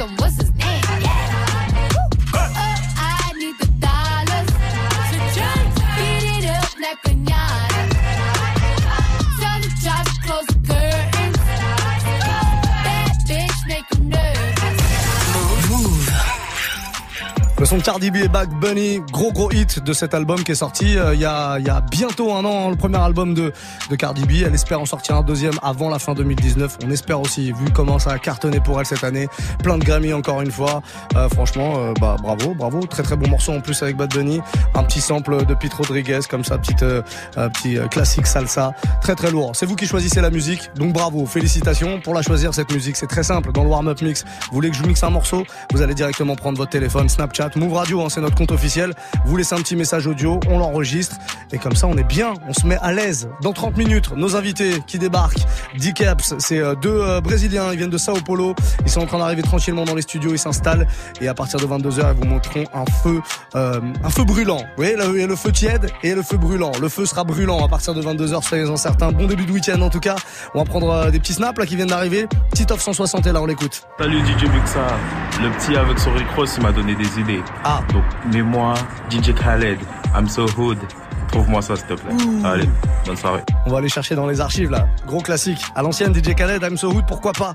So 0.00 0.06
what's 0.16 0.36
his 0.40 0.49
Le 17.60 17.66
son 17.66 17.78
Cardi 17.78 18.10
B 18.10 18.16
et 18.16 18.28
Bad 18.28 18.48
Bunny, 18.58 19.02
gros 19.12 19.32
gros 19.32 19.52
hit 19.52 19.84
de 19.84 19.92
cet 19.92 20.14
album 20.14 20.42
qui 20.44 20.52
est 20.52 20.54
sorti 20.54 20.96
euh, 20.96 21.14
il 21.14 21.20
y, 21.20 21.26
a, 21.26 21.58
il 21.58 21.66
y 21.66 21.68
a 21.68 21.82
bientôt 21.82 22.32
un 22.32 22.42
an, 22.46 22.70
le 22.70 22.76
premier 22.76 22.96
album 22.96 23.34
de, 23.34 23.52
de 23.90 23.96
Cardi 23.96 24.24
B. 24.24 24.46
Elle 24.46 24.54
espère 24.54 24.80
en 24.80 24.86
sortir 24.86 25.16
un 25.16 25.22
deuxième 25.22 25.52
avant 25.62 25.90
la 25.90 25.98
fin 25.98 26.14
2019. 26.14 26.78
On 26.86 26.90
espère 26.90 27.20
aussi, 27.20 27.52
vu 27.52 27.66
comment 27.74 27.98
ça 27.98 28.12
a 28.12 28.18
cartonné 28.18 28.60
pour 28.60 28.80
elle 28.80 28.86
cette 28.86 29.04
année. 29.04 29.28
Plein 29.62 29.76
de 29.76 29.84
Grammy 29.84 30.14
encore 30.14 30.40
une 30.40 30.50
fois. 30.50 30.80
Euh, 31.16 31.28
franchement, 31.28 31.74
euh, 31.76 31.92
bah 32.00 32.16
bravo, 32.22 32.54
bravo. 32.54 32.80
Très 32.86 33.02
très 33.02 33.16
bon 33.16 33.28
morceau 33.28 33.52
en 33.52 33.60
plus 33.60 33.82
avec 33.82 33.94
Bad 33.94 34.14
Bunny. 34.14 34.40
Un 34.74 34.82
petit 34.84 35.02
sample 35.02 35.44
de 35.44 35.52
Pete 35.52 35.74
Rodriguez 35.74 36.20
comme 36.30 36.44
ça, 36.44 36.56
petite, 36.56 36.82
euh, 36.82 37.02
euh, 37.36 37.50
petit 37.50 37.76
classique 37.90 38.26
salsa. 38.26 38.72
Très 39.02 39.14
très 39.14 39.30
lourd. 39.30 39.52
C'est 39.54 39.66
vous 39.66 39.76
qui 39.76 39.86
choisissez 39.86 40.22
la 40.22 40.30
musique, 40.30 40.70
donc 40.76 40.94
bravo, 40.94 41.26
félicitations 41.26 42.00
pour 42.00 42.14
la 42.14 42.22
choisir 42.22 42.54
cette 42.54 42.72
musique. 42.72 42.96
C'est 42.96 43.06
très 43.06 43.22
simple. 43.22 43.52
Dans 43.52 43.64
le 43.64 43.68
warm-up 43.68 44.00
mix, 44.00 44.24
vous 44.48 44.54
voulez 44.54 44.70
que 44.70 44.76
je 44.76 44.84
mixe 44.84 45.04
un 45.04 45.10
morceau, 45.10 45.44
vous 45.74 45.82
allez 45.82 45.94
directement 45.94 46.36
prendre 46.36 46.56
votre 46.56 46.70
téléphone, 46.70 47.10
Snapchat, 47.10 47.49
Move 47.56 47.72
Radio, 47.74 48.02
hein, 48.02 48.08
c'est 48.08 48.20
notre 48.20 48.36
compte 48.36 48.52
officiel. 48.52 48.94
Vous 49.24 49.36
laissez 49.36 49.54
un 49.54 49.58
petit 49.58 49.76
message 49.76 50.06
audio, 50.06 50.40
on 50.48 50.58
l'enregistre 50.58 51.16
et 51.52 51.58
comme 51.58 51.74
ça 51.74 51.86
on 51.86 51.96
est 51.96 52.04
bien, 52.04 52.34
on 52.48 52.52
se 52.52 52.66
met 52.66 52.76
à 52.80 52.92
l'aise. 52.92 53.28
Dans 53.42 53.52
30 53.52 53.76
minutes, 53.76 54.12
nos 54.16 54.36
invités 54.36 54.82
qui 54.86 54.98
débarquent, 54.98 55.44
D-Caps, 55.78 56.34
c'est 56.38 56.58
euh, 56.58 56.74
deux 56.74 57.00
euh, 57.00 57.20
Brésiliens, 57.20 57.72
ils 57.72 57.78
viennent 57.78 57.90
de 57.90 57.98
Sao 57.98 58.14
Paulo, 58.24 58.54
ils 58.84 58.90
sont 58.90 59.00
en 59.00 59.06
train 59.06 59.18
d'arriver 59.18 59.42
tranquillement 59.42 59.84
dans 59.84 59.94
les 59.94 60.02
studios, 60.02 60.32
ils 60.32 60.38
s'installent 60.38 60.86
et 61.20 61.28
à 61.28 61.34
partir 61.34 61.58
de 61.60 61.66
22h, 61.66 62.14
ils 62.14 62.20
vous 62.20 62.28
montreront 62.28 62.64
un 62.72 62.84
feu, 63.02 63.20
euh, 63.54 63.80
un 64.02 64.10
feu 64.10 64.24
brûlant. 64.24 64.58
Vous 64.58 64.64
voyez, 64.76 64.96
il 64.98 65.20
y 65.20 65.22
a 65.22 65.26
le 65.26 65.36
feu 65.36 65.52
tiède 65.52 65.90
et 66.02 66.14
le 66.14 66.22
feu 66.22 66.36
brûlant. 66.36 66.72
Le 66.80 66.88
feu 66.88 67.06
sera 67.06 67.24
brûlant 67.24 67.64
à 67.64 67.68
partir 67.68 67.94
de 67.94 68.02
22h, 68.02 68.42
soyez-en 68.42 68.76
certains. 68.76 69.12
Bon 69.12 69.26
début 69.26 69.46
de 69.46 69.52
week-end 69.52 69.80
en 69.80 69.90
tout 69.90 70.00
cas. 70.00 70.16
On 70.54 70.58
va 70.58 70.64
prendre 70.64 71.10
des 71.10 71.18
petits 71.18 71.34
snaps 71.34 71.58
là 71.58 71.66
qui 71.66 71.76
viennent 71.76 71.88
d'arriver. 71.88 72.26
Petit 72.50 72.66
off 72.70 72.80
160 72.80 73.26
est 73.26 73.32
là, 73.32 73.42
on 73.42 73.46
l'écoute. 73.46 73.82
Salut 73.98 74.20
DJ 74.20 74.44
Muxa. 74.44 74.86
Le 75.42 75.50
petit 75.50 75.76
avec 75.76 75.98
son 75.98 76.12
Rick 76.12 76.28
Ross, 76.36 76.54
il 76.56 76.62
m'a 76.62 76.72
donné 76.72 76.94
des 76.94 77.18
idées. 77.18 77.39
Ah. 77.64 77.80
Donc, 77.92 78.04
mets-moi 78.32 78.74
DJ 79.10 79.34
Khaled, 79.34 79.78
I'm 80.14 80.28
so 80.28 80.46
hood. 80.56 80.78
Trouve-moi 81.30 81.62
ça, 81.62 81.76
s'il 81.76 81.86
te 81.86 81.94
plaît. 81.94 82.12
Allez, 82.44 82.68
bonne 83.06 83.16
soirée. 83.16 83.42
On 83.64 83.70
va 83.70 83.78
aller 83.78 83.88
chercher 83.88 84.16
dans 84.16 84.26
les 84.26 84.40
archives 84.40 84.70
là. 84.70 84.88
Gros 85.06 85.20
classique. 85.20 85.62
À 85.76 85.82
l'ancienne 85.82 86.12
DJ 86.12 86.34
Khaled, 86.34 86.62
I'm 86.62 86.76
so 86.76 86.90
hood, 86.90 87.04
pourquoi 87.06 87.32
pas? 87.32 87.54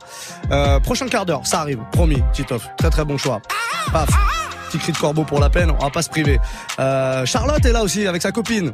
Euh, 0.51 0.79
prochain 0.79 1.07
quart 1.07 1.25
d'heure, 1.25 1.45
ça 1.45 1.61
arrive. 1.61 1.79
Promis, 1.91 2.23
Titoff. 2.31 2.69
Très 2.77 2.89
très 2.89 3.03
bon 3.03 3.17
choix. 3.17 3.41
Paf. 3.91 4.09
Petit 4.69 4.77
cri 4.79 4.91
de 4.93 4.97
corbeau 4.97 5.23
pour 5.23 5.39
la 5.39 5.49
peine, 5.49 5.71
on 5.71 5.83
va 5.83 5.89
pas 5.89 6.01
se 6.01 6.09
priver. 6.09 6.39
Euh, 6.79 7.25
Charlotte 7.25 7.65
est 7.65 7.71
là 7.71 7.83
aussi 7.83 8.07
avec 8.07 8.21
sa 8.21 8.31
copine. 8.31 8.71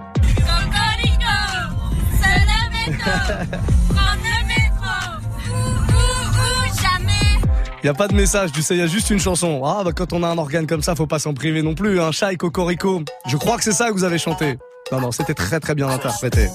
Il 7.83 7.87
y 7.87 7.89
a 7.89 7.95
pas 7.95 8.07
de 8.07 8.13
message, 8.13 8.51
tu 8.51 8.61
sais, 8.61 8.75
il 8.75 8.79
y 8.79 8.83
a 8.83 8.87
juste 8.87 9.09
une 9.09 9.19
chanson. 9.19 9.63
Ah 9.65 9.81
bah 9.83 9.91
quand 9.91 10.13
on 10.13 10.21
a 10.21 10.27
un 10.27 10.37
organe 10.37 10.67
comme 10.67 10.83
ça, 10.83 10.93
faut 10.93 11.07
pas 11.07 11.17
s'en 11.17 11.33
priver 11.33 11.63
non 11.63 11.73
plus. 11.73 11.99
Un 11.99 12.07
hein. 12.07 12.11
chat 12.11 12.31
et 12.31 12.37
cocorico. 12.37 13.01
Je 13.27 13.37
crois 13.37 13.57
que 13.57 13.63
c'est 13.63 13.71
ça 13.71 13.87
que 13.87 13.93
vous 13.93 14.03
avez 14.03 14.19
chanté. 14.19 14.59
Non 14.91 15.01
non, 15.01 15.11
c'était 15.11 15.33
très 15.33 15.59
très 15.59 15.73
bien 15.73 15.87
interprété. 15.89 16.47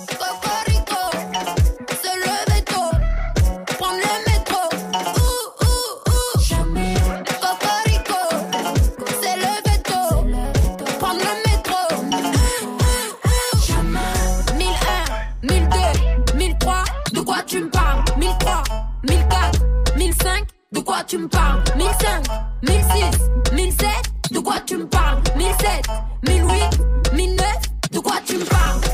Quoi 20.97 21.05
tu 21.05 21.19
me 21.19 21.29
parles? 21.29 21.63
1005, 21.77 22.25
1006, 22.63 23.53
1007, 23.53 23.89
de 24.33 24.39
quoi 24.39 24.55
tu 24.65 24.79
me 24.79 24.87
parles? 24.87 25.21
1007, 25.37 25.87
1008, 26.27 27.13
1009, 27.13 27.47
de 27.93 27.99
quoi 27.99 28.15
tu 28.25 28.39
me 28.39 28.45
parles? 28.45 28.86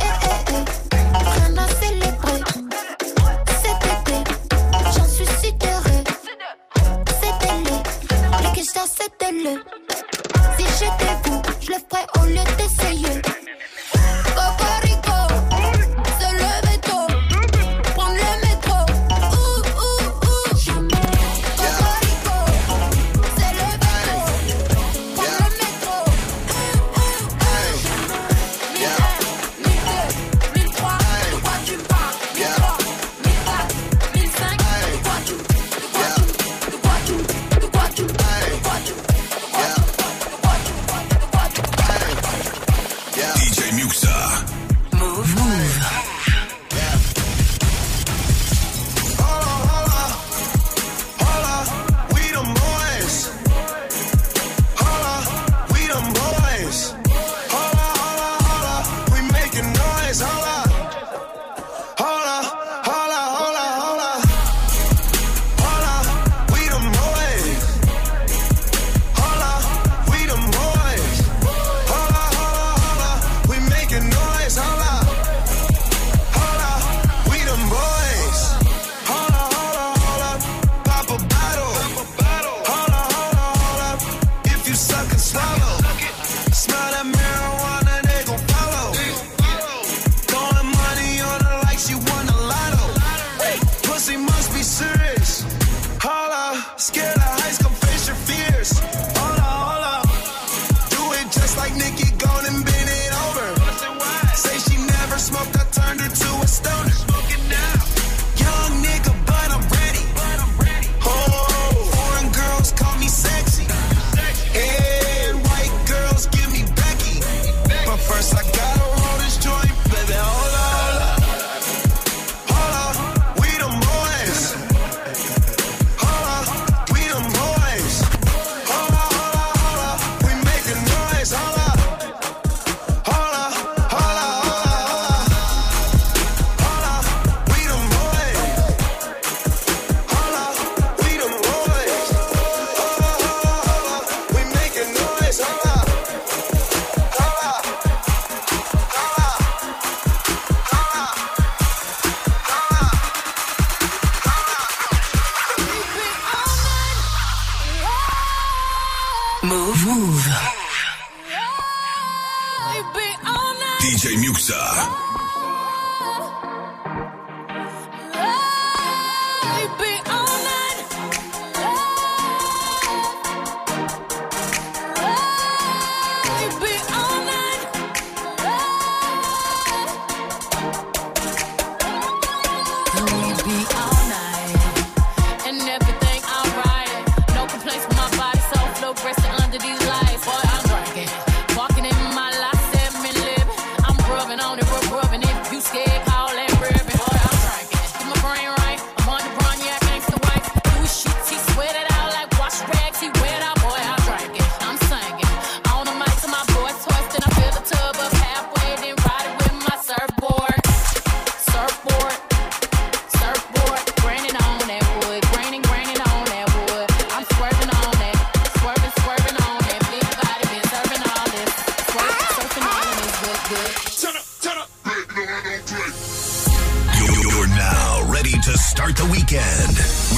Start 228.83 228.97
the 228.97 229.05
weekend 229.13 230.12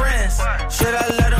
friends, 0.00 0.40
should 0.74 0.94
I 0.94 1.06
let 1.18 1.30
them 1.30 1.39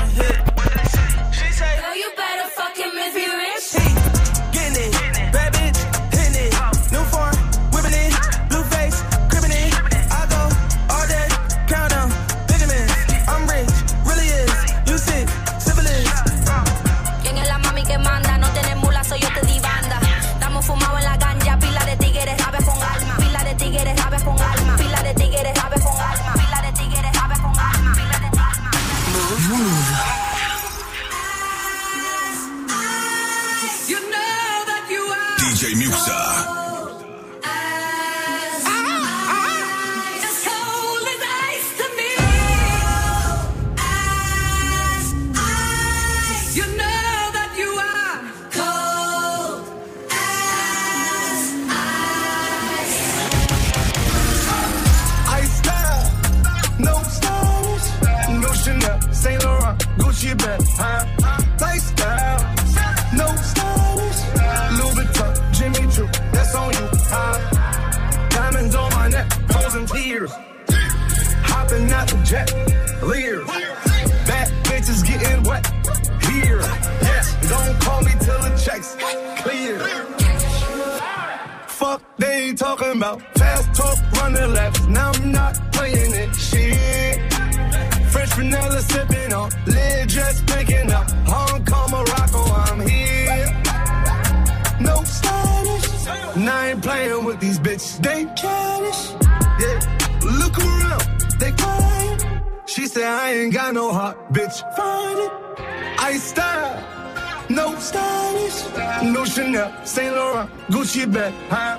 Gucci 110.71 111.13
bag, 111.13 111.35
huh? 111.49 111.79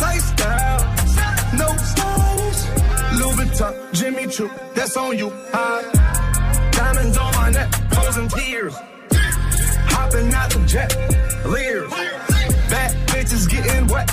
Lifestyle, 0.00 0.78
no 1.58 1.66
stylish, 1.76 2.62
Louis 3.18 3.34
Vuitton, 3.34 3.92
Jimmy 3.92 4.26
Choo, 4.28 4.48
that's 4.74 4.96
on 4.96 5.18
you, 5.18 5.32
huh? 5.50 5.82
Diamonds 6.70 7.18
on 7.18 7.34
my 7.34 7.50
neck, 7.50 7.68
frozen 7.92 8.28
tears, 8.28 8.74
hopping 9.90 10.32
out 10.32 10.50
the 10.50 10.64
jet, 10.66 10.94
leers, 11.46 11.90
bad 12.70 12.94
bitches 13.08 13.50
getting 13.50 13.88
wet, 13.88 14.08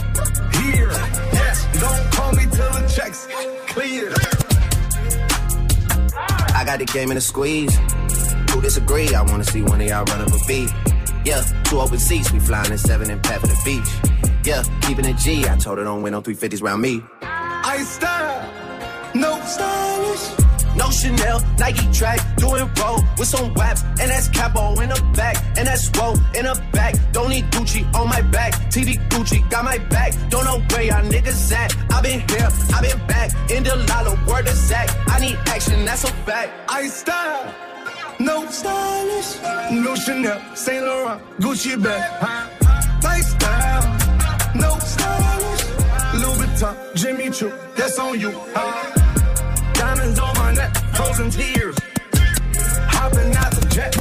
here, 0.56 0.90
yes, 1.32 1.68
don't 1.80 2.12
call 2.12 2.32
me 2.34 2.44
till 2.50 2.72
the 2.72 2.92
checks 2.94 3.28
clear. 3.68 4.12
I 6.56 6.64
got 6.66 6.80
the 6.80 6.86
game 6.86 7.12
in 7.12 7.18
a 7.18 7.22
squeeze. 7.22 7.78
Who 8.52 8.62
disagree? 8.62 9.14
I 9.14 9.22
wanna 9.22 9.44
see 9.44 9.62
one 9.62 9.82
of 9.82 9.88
y'all 9.88 10.06
run 10.06 10.22
up 10.22 10.30
a 10.30 10.40
beat. 10.48 10.72
Yeah, 11.26 11.42
two 11.64 11.80
open 11.80 11.98
seats, 11.98 12.32
we 12.32 12.40
flying 12.40 12.72
in 12.72 12.78
seven 12.78 13.10
and 13.10 13.22
pat 13.22 13.42
for 13.42 13.48
the 13.48 13.60
beach. 13.66 13.90
Yeah, 14.46 14.64
keeping 14.82 15.06
it 15.06 15.18
G. 15.18 15.48
I 15.48 15.58
told 15.58 15.80
her 15.80 15.84
don't 15.84 16.04
win 16.04 16.12
no 16.12 16.22
350s 16.22 16.62
round 16.62 16.82
me. 16.82 17.02
I 17.22 17.80
style, 17.84 19.14
no 19.16 19.42
stylish. 19.44 20.46
No 20.76 20.90
Chanel, 20.92 21.42
Nike 21.58 21.90
track, 21.94 22.20
doing 22.36 22.70
roll 22.80 23.00
with 23.18 23.28
some 23.28 23.54
waps, 23.54 23.82
and 23.84 24.12
that's 24.12 24.28
capo 24.28 24.80
in 24.82 24.90
the 24.90 25.02
back, 25.16 25.38
and 25.58 25.66
that's 25.68 25.90
roll 25.98 26.16
in 26.36 26.46
the 26.46 26.62
back. 26.74 26.96
Don't 27.14 27.30
need 27.30 27.46
Gucci 27.46 27.82
on 27.96 28.10
my 28.10 28.22
back, 28.22 28.54
TV 28.70 28.98
Gucci 29.10 29.50
got 29.50 29.64
my 29.64 29.78
back. 29.78 30.14
Don't 30.30 30.44
know 30.44 30.60
where 30.70 30.84
y'all 30.84 31.02
niggas 31.04 31.52
at. 31.54 31.74
I 31.92 32.02
been 32.02 32.20
here, 32.30 32.50
I 32.76 32.82
been 32.82 33.08
back, 33.08 33.32
in 33.50 33.64
the 33.64 33.76
lala, 33.90 34.16
word 34.28 34.48
of 34.48 34.56
Zach. 34.56 34.90
I 35.08 35.20
need 35.20 35.38
action, 35.46 35.86
that's 35.86 36.04
a 36.04 36.12
fact. 36.28 36.52
I 36.70 36.88
style, 36.88 37.54
no 38.20 38.46
stylish, 38.50 39.42
no 39.72 39.96
Chanel, 39.96 40.40
Saint 40.56 40.86
Laurent, 40.86 41.22
Gucci 41.40 41.82
bag? 41.82 42.02
Lifestyle, 43.04 43.84
no 44.56 44.70
stylish, 44.80 45.64
Louis 46.22 46.48
Vuitton, 46.48 46.76
Jimmy 46.96 47.30
Choo, 47.30 47.52
that's 47.76 48.00
on 48.00 48.20
you, 48.20 48.32
huh? 48.54 49.74
Diamonds 49.74 50.20
on 50.20 50.36
my 50.36 50.54
neck, 50.54 50.76
frozen 50.96 51.30
tears, 51.30 51.76
hopping 52.88 53.36
out 53.36 53.52
the 53.52 53.68
jet, 53.70 53.96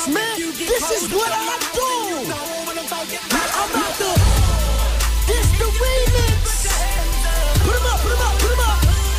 records, 0.00 0.14
man. 0.14 0.36
This 0.56 0.90
is 1.02 1.12
what 1.12 1.30
I 1.30 1.58
do. 1.74 2.32
I'm 3.32 3.76
out 3.76 3.94
the. 3.98 4.12
This 5.26 5.46
the 5.58 5.64
remix. 5.64 6.66
Put 7.64 7.76
'em 7.76 7.86
up, 7.86 8.00
put 8.00 8.12
'em 8.12 8.20
up, 8.20 8.38
put 8.38 8.52
'em 8.52 8.60
up. 8.60 8.78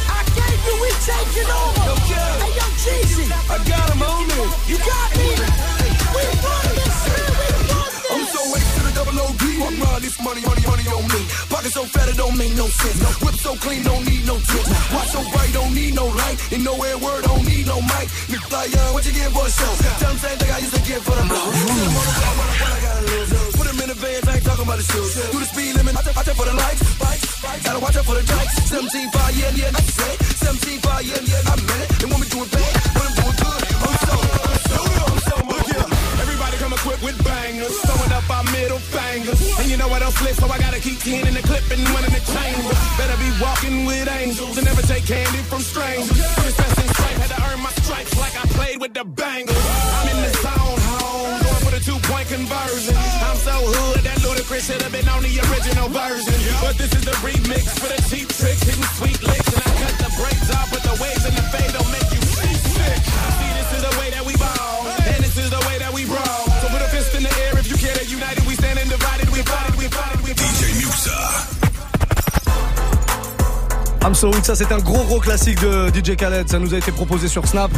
I 0.10 0.24
gave 0.36 0.66
you, 0.66 0.82
we 0.82 0.90
taking 1.06 1.52
over. 1.52 1.96
Hey, 2.42 2.54
yo, 2.56 2.66
Jeezy. 2.84 3.26
I 3.50 3.58
got 3.70 3.90
him 3.90 4.02
on 4.02 4.28
me. 4.28 4.44
You 4.68 4.78
got 4.78 5.18
me. 5.18 5.21
This 10.02 10.18
money, 10.20 10.42
money, 10.42 10.66
money 10.66 10.86
on 10.90 11.06
me. 11.14 11.22
Pocket 11.48 11.72
so 11.72 11.86
fat 11.86 12.10
it 12.10 12.18
don't 12.18 12.36
make 12.38 12.54
no 12.58 12.66
sense. 12.68 13.00
Whip 13.22 13.36
so 13.38 13.54
clean, 13.62 13.84
don't 13.84 14.04
need 14.04 14.26
no 14.26 14.36
tips. 14.42 14.70
Watch 14.92 15.10
so 15.14 15.22
bright, 15.30 15.54
don't 15.54 15.74
need 15.74 15.94
no 15.94 16.06
light. 16.10 16.38
And 16.52 16.64
nowhere 16.66 16.98
word, 16.98 17.24
don't 17.24 17.46
need 17.46 17.68
no 17.70 17.78
mic. 17.82 18.10
Nigga 18.28 18.50
like, 18.52 18.74
uh, 18.74 18.92
what 18.98 19.06
you 19.06 19.14
get 19.14 19.30
for 19.32 19.46
a 19.46 19.52
show? 19.52 19.72
Tell 20.02 20.10
them 20.10 20.18
same 20.18 20.38
thing 20.42 20.52
I 20.52 20.60
used 20.60 20.76
to 20.76 20.82
get 20.82 21.02
for 21.06 21.16
the 21.16 21.26
blow. 21.30 21.46
The 21.54 21.88
I, 22.62 22.82
I. 22.82 23.02
Put 23.58 23.66
them 23.70 23.80
in 23.82 23.90
the 23.94 23.98
vans, 24.02 24.28
I 24.28 24.36
ain't 24.36 24.46
talking 24.46 24.66
about 24.66 24.80
the 24.82 24.88
shoes. 24.90 25.14
Do 25.32 25.38
the 25.38 25.46
speed 25.46 25.76
limit, 25.78 25.94
I 25.96 26.02
out 26.02 26.26
for 26.26 26.46
the 26.50 26.56
lights. 26.58 26.82
Bikes, 26.98 27.26
bikes, 27.42 27.64
gotta 27.64 27.80
watch 27.80 27.96
out 27.96 28.06
for 28.06 28.16
the 28.18 28.26
dikes. 28.26 28.54
17 28.74 29.12
5, 29.12 29.38
yeah, 29.38 29.52
yeah, 29.54 29.78
I 29.78 29.82
say. 29.86 30.14
17 30.50 30.82
5, 30.82 31.06
yeah, 31.06 31.22
yeah, 31.30 31.52
I 31.52 31.56
meant 31.62 31.82
it. 31.86 31.90
They 32.02 32.08
want 32.10 32.22
me 32.26 32.28
doing 32.34 32.50
bad, 32.50 32.74
but 32.98 33.06
I'm 33.06 33.14
doing 33.22 33.38
good. 33.38 33.62
I'm 33.86 33.96
so, 34.02 34.16
I'm 34.18 34.60
so, 34.66 34.80
I'm 35.14 35.20
so, 35.30 35.36
look 35.46 35.66
here. 35.70 35.88
Everybody 36.26 36.56
come 36.58 36.74
equipped 36.74 37.04
with 37.06 37.18
bangers. 37.22 37.76
Throwing 37.86 38.14
up 38.18 38.21
our 38.42 38.52
middle 38.52 38.80
fingers. 38.80 39.40
And 39.60 39.70
you 39.70 39.78
know 39.78 39.90
I 39.90 40.00
don't 40.00 40.14
slip, 40.14 40.36
so 40.36 40.48
I 40.48 40.58
gotta 40.58 40.80
keep 40.80 41.00
10 41.00 41.28
in 41.28 41.34
the 41.34 41.42
clip 41.42 41.64
and 41.70 41.82
one 41.94 42.06
in 42.06 42.14
the 42.14 42.24
chamber. 42.34 42.74
Better 42.98 43.18
be 43.22 43.30
walking 43.38 43.86
with 43.86 44.08
angels 44.10 44.58
and 44.58 44.66
never 44.66 44.82
take 44.82 45.06
candy 45.06 45.42
from 45.46 45.62
strangers. 45.62 46.18
Princess 46.42 46.74
and 46.82 46.90
stripe 46.96 47.18
had 47.22 47.32
to 47.36 47.40
earn 47.50 47.60
my 47.62 47.72
stripes 47.86 48.18
like 48.18 48.34
I 48.34 48.46
played 48.58 48.82
with 48.82 48.94
the 48.94 49.06
bangles. 49.06 49.62
I'm 49.62 50.08
in 50.10 50.18
the 50.26 50.34
zone, 50.42 50.80
home, 50.98 51.38
going 51.46 51.62
for 51.66 51.74
the 51.78 51.82
two 51.84 52.00
point 52.10 52.28
conversion. 52.28 52.98
I'm 53.30 53.38
so 53.38 53.56
hood 53.62 54.02
that 54.06 54.18
Ludacris 54.26 54.66
should 54.66 54.82
have 54.82 54.92
been 54.92 55.08
on 55.10 55.22
the 55.22 55.34
original 55.52 55.90
version. 55.90 56.38
But 56.62 56.78
this 56.78 56.92
is 56.94 57.06
the 57.06 57.16
remix 57.22 57.70
for 57.78 57.90
the 57.94 58.00
cheap 58.10 58.28
tricks, 58.30 58.64
hitting 58.64 58.90
sweet 58.98 59.22
licks. 59.24 59.41
I'm 74.12 74.44
ça 74.44 74.56
c'est 74.56 74.72
un 74.74 74.80
gros 74.80 75.04
gros 75.06 75.22
classique 75.22 75.62
de 75.62 75.88
DJ 75.88 76.18
Khaled, 76.18 76.50
ça 76.50 76.60
nous 76.60 76.74
a 76.74 76.78
été 76.78 76.92
proposé 76.92 77.30
sur 77.30 77.48
Snap. 77.48 77.72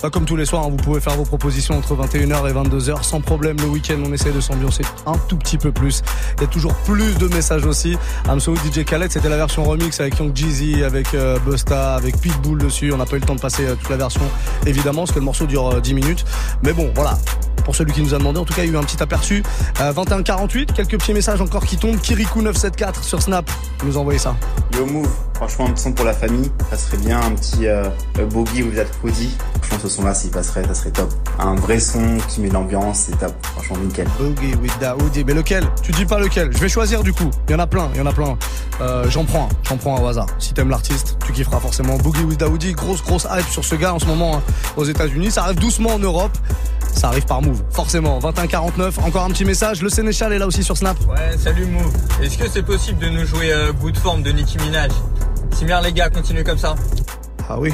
Bah, 0.00 0.08
comme 0.08 0.24
tous 0.24 0.36
les 0.36 0.44
soirs, 0.44 0.64
hein, 0.64 0.68
vous 0.70 0.76
pouvez 0.76 1.00
faire 1.00 1.16
vos 1.16 1.24
propositions 1.24 1.76
entre 1.76 1.96
21h 1.96 2.48
et 2.48 2.52
22h 2.52 3.02
sans 3.02 3.20
problème. 3.20 3.56
Le 3.58 3.66
week-end, 3.66 3.96
on 4.06 4.12
essaie 4.12 4.30
de 4.30 4.40
s'ambiancer 4.40 4.84
un 5.06 5.16
tout 5.28 5.36
petit 5.36 5.58
peu 5.58 5.72
plus. 5.72 6.02
Il 6.36 6.42
y 6.42 6.44
a 6.44 6.46
toujours 6.46 6.74
plus 6.84 7.18
de 7.18 7.26
messages 7.26 7.66
aussi. 7.66 7.96
I'm 8.28 8.38
DJ 8.38 8.84
Khaled, 8.84 9.10
c'était 9.10 9.28
la 9.28 9.36
version 9.36 9.64
remix 9.64 9.98
avec 9.98 10.16
Young 10.18 10.30
Jeezy, 10.34 10.84
avec 10.84 11.12
euh, 11.14 11.40
Busta, 11.40 11.96
avec 11.96 12.20
Pitbull 12.20 12.58
dessus. 12.58 12.92
On 12.92 12.98
n'a 12.98 13.06
pas 13.06 13.16
eu 13.16 13.20
le 13.20 13.26
temps 13.26 13.34
de 13.34 13.40
passer 13.40 13.66
euh, 13.66 13.74
toute 13.74 13.90
la 13.90 13.96
version, 13.96 14.22
évidemment, 14.66 15.02
parce 15.02 15.12
que 15.12 15.18
le 15.18 15.24
morceau 15.24 15.46
dure 15.46 15.74
euh, 15.74 15.80
10 15.80 15.94
minutes. 15.94 16.24
Mais 16.62 16.72
bon, 16.72 16.92
voilà. 16.94 17.18
Pour 17.64 17.74
celui 17.74 17.92
qui 17.92 18.02
nous 18.02 18.14
a 18.14 18.18
demandé, 18.18 18.38
en 18.38 18.44
tout 18.44 18.54
cas, 18.54 18.62
il 18.62 18.68
y 18.68 18.70
a 18.70 18.74
eu 18.74 18.78
un 18.78 18.84
petit 18.84 19.02
aperçu. 19.02 19.42
Euh, 19.80 19.92
21-48, 19.92 20.72
quelques 20.72 20.98
petits 20.98 21.14
messages 21.14 21.40
encore 21.40 21.66
qui 21.66 21.76
tombent. 21.76 21.98
Kirikou974 21.98 23.02
sur 23.02 23.20
Snap, 23.20 23.50
nous 23.84 23.96
a 23.96 24.00
envoyé 24.00 24.18
ça. 24.18 24.36
Yo 24.76 24.86
Move, 24.86 25.08
franchement 25.40 25.68
un 25.68 25.70
petit 25.70 25.84
son 25.84 25.92
pour 25.92 26.04
la 26.04 26.12
famille, 26.12 26.50
ça 26.68 26.76
serait 26.76 26.98
bien 26.98 27.18
un 27.18 27.30
petit 27.30 27.66
euh, 27.66 27.88
Boogie 28.30 28.62
ou 28.62 28.70
That 28.72 28.84
Hoodie. 29.02 29.34
Franchement 29.54 29.78
ce 29.82 29.88
son 29.88 30.04
là 30.04 30.12
s'il 30.12 30.30
passerait, 30.30 30.64
ça 30.64 30.74
serait 30.74 30.90
top. 30.90 31.10
Un 31.38 31.54
vrai 31.54 31.80
son 31.80 32.18
qui 32.28 32.42
met 32.42 32.50
l'ambiance, 32.50 33.06
c'est 33.06 33.18
top. 33.18 33.32
Franchement 33.54 33.78
nickel. 33.78 34.06
Boogie 34.18 34.54
with 34.56 34.78
the 34.80 34.92
hoodie. 35.00 35.24
Mais 35.24 35.32
lequel? 35.32 35.64
Tu 35.82 35.92
dis 35.92 36.04
pas 36.04 36.18
lequel. 36.18 36.52
Je 36.52 36.58
vais 36.58 36.68
choisir 36.68 37.02
du 37.02 37.14
coup. 37.14 37.30
Il 37.48 37.52
y 37.52 37.54
en 37.54 37.58
a 37.58 37.66
plein, 37.66 37.88
il 37.94 37.98
y 37.98 38.02
en 38.02 38.06
a 38.06 38.12
plein. 38.12 38.36
Euh, 38.82 39.08
j'en 39.08 39.24
prends 39.24 39.44
un, 39.44 39.48
j'en 39.66 39.78
prends 39.78 39.96
un 39.96 40.02
au 40.02 40.08
hasard. 40.08 40.26
Si 40.38 40.52
t'aimes 40.52 40.68
l'artiste, 40.68 41.16
tu 41.24 41.32
kifferas 41.32 41.60
forcément. 41.60 41.96
Boogie 41.96 42.22
with 42.24 42.38
the 42.40 42.42
hoodie, 42.42 42.74
grosse 42.74 43.02
grosse 43.02 43.26
hype 43.30 43.48
sur 43.48 43.64
ce 43.64 43.76
gars 43.76 43.94
en 43.94 43.98
ce 43.98 44.04
moment 44.04 44.36
hein, 44.36 44.42
aux 44.76 44.84
États-Unis. 44.84 45.30
Ça 45.30 45.44
arrive 45.44 45.58
doucement 45.58 45.94
en 45.94 45.98
Europe. 45.98 46.36
Ça 46.94 47.08
arrive 47.08 47.24
par 47.24 47.40
Move, 47.40 47.62
forcément. 47.70 48.18
21-49, 48.18 49.00
encore 49.06 49.24
un 49.24 49.30
petit 49.30 49.46
message. 49.46 49.80
Le 49.80 49.88
Sénéchal 49.88 50.34
est 50.34 50.38
là 50.38 50.46
aussi 50.46 50.62
sur 50.62 50.76
Snap. 50.76 50.98
Ouais, 51.08 51.38
salut 51.38 51.64
Move. 51.64 51.92
Est-ce 52.20 52.36
que 52.36 52.48
c'est 52.48 52.64
possible 52.64 52.98
de 52.98 53.08
nous 53.08 53.24
jouer 53.24 53.52
euh, 53.52 53.72
Good 53.72 53.96
Form 53.96 54.22
de 54.22 54.32
Nicki 54.32 54.58
Minaj? 54.58 54.90
Simir 55.52 55.80
les 55.80 55.92
gars, 55.92 56.10
continuez 56.10 56.44
comme 56.44 56.58
ça. 56.58 56.74
Ah 57.48 57.58
oui. 57.58 57.72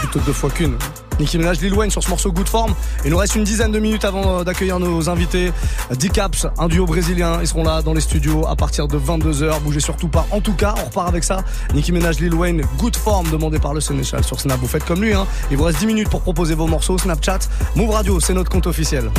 Plutôt 0.00 0.20
deux 0.20 0.32
fois 0.32 0.50
qu'une. 0.50 0.76
Nicki 1.20 1.38
Minaj, 1.38 1.60
Lil 1.60 1.74
Wayne 1.74 1.90
sur 1.90 2.02
ce 2.02 2.08
morceau 2.08 2.32
Good 2.32 2.48
Form. 2.48 2.74
Il 3.04 3.10
nous 3.10 3.16
reste 3.16 3.36
une 3.36 3.44
dizaine 3.44 3.70
de 3.70 3.78
minutes 3.78 4.04
avant 4.04 4.40
euh, 4.40 4.44
d'accueillir 4.44 4.80
nos 4.80 5.08
invités. 5.08 5.52
D-Caps, 5.96 6.48
un 6.58 6.66
duo 6.66 6.86
brésilien. 6.86 7.38
Ils 7.40 7.46
seront 7.46 7.62
là 7.62 7.82
dans 7.82 7.94
les 7.94 8.00
studios 8.00 8.46
à 8.48 8.56
partir 8.56 8.88
de 8.88 8.98
22h. 8.98 9.60
Bougez 9.60 9.80
surtout 9.80 10.08
pas. 10.08 10.26
En 10.30 10.40
tout 10.40 10.54
cas, 10.54 10.74
on 10.76 10.86
repart 10.86 11.08
avec 11.08 11.22
ça. 11.24 11.44
Nicki 11.72 11.92
Minaj, 11.92 12.18
Lil 12.18 12.34
Wayne, 12.34 12.62
Good 12.78 12.96
Form 12.96 13.30
demandé 13.30 13.58
par 13.58 13.74
le 13.74 13.80
Sénéchal 13.80 14.24
sur 14.24 14.40
Snap. 14.40 14.58
Vous 14.58 14.66
faites 14.66 14.84
comme 14.84 15.02
lui, 15.02 15.14
hein. 15.14 15.26
Il 15.50 15.56
vous 15.56 15.64
reste 15.64 15.78
10 15.78 15.86
minutes 15.86 16.08
pour 16.08 16.20
proposer 16.20 16.54
vos 16.54 16.66
morceaux. 16.66 16.98
Snapchat, 16.98 17.40
Move 17.76 17.90
Radio, 17.90 18.18
c'est 18.18 18.34
notre 18.34 18.50
compte 18.50 18.66
officiel. 18.66 19.10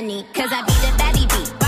Money, 0.00 0.24
cause 0.32 0.50
I 0.52 0.62
be 0.62 0.72
the 0.74 0.92
baddie 0.96 1.28
beat. 1.28 1.67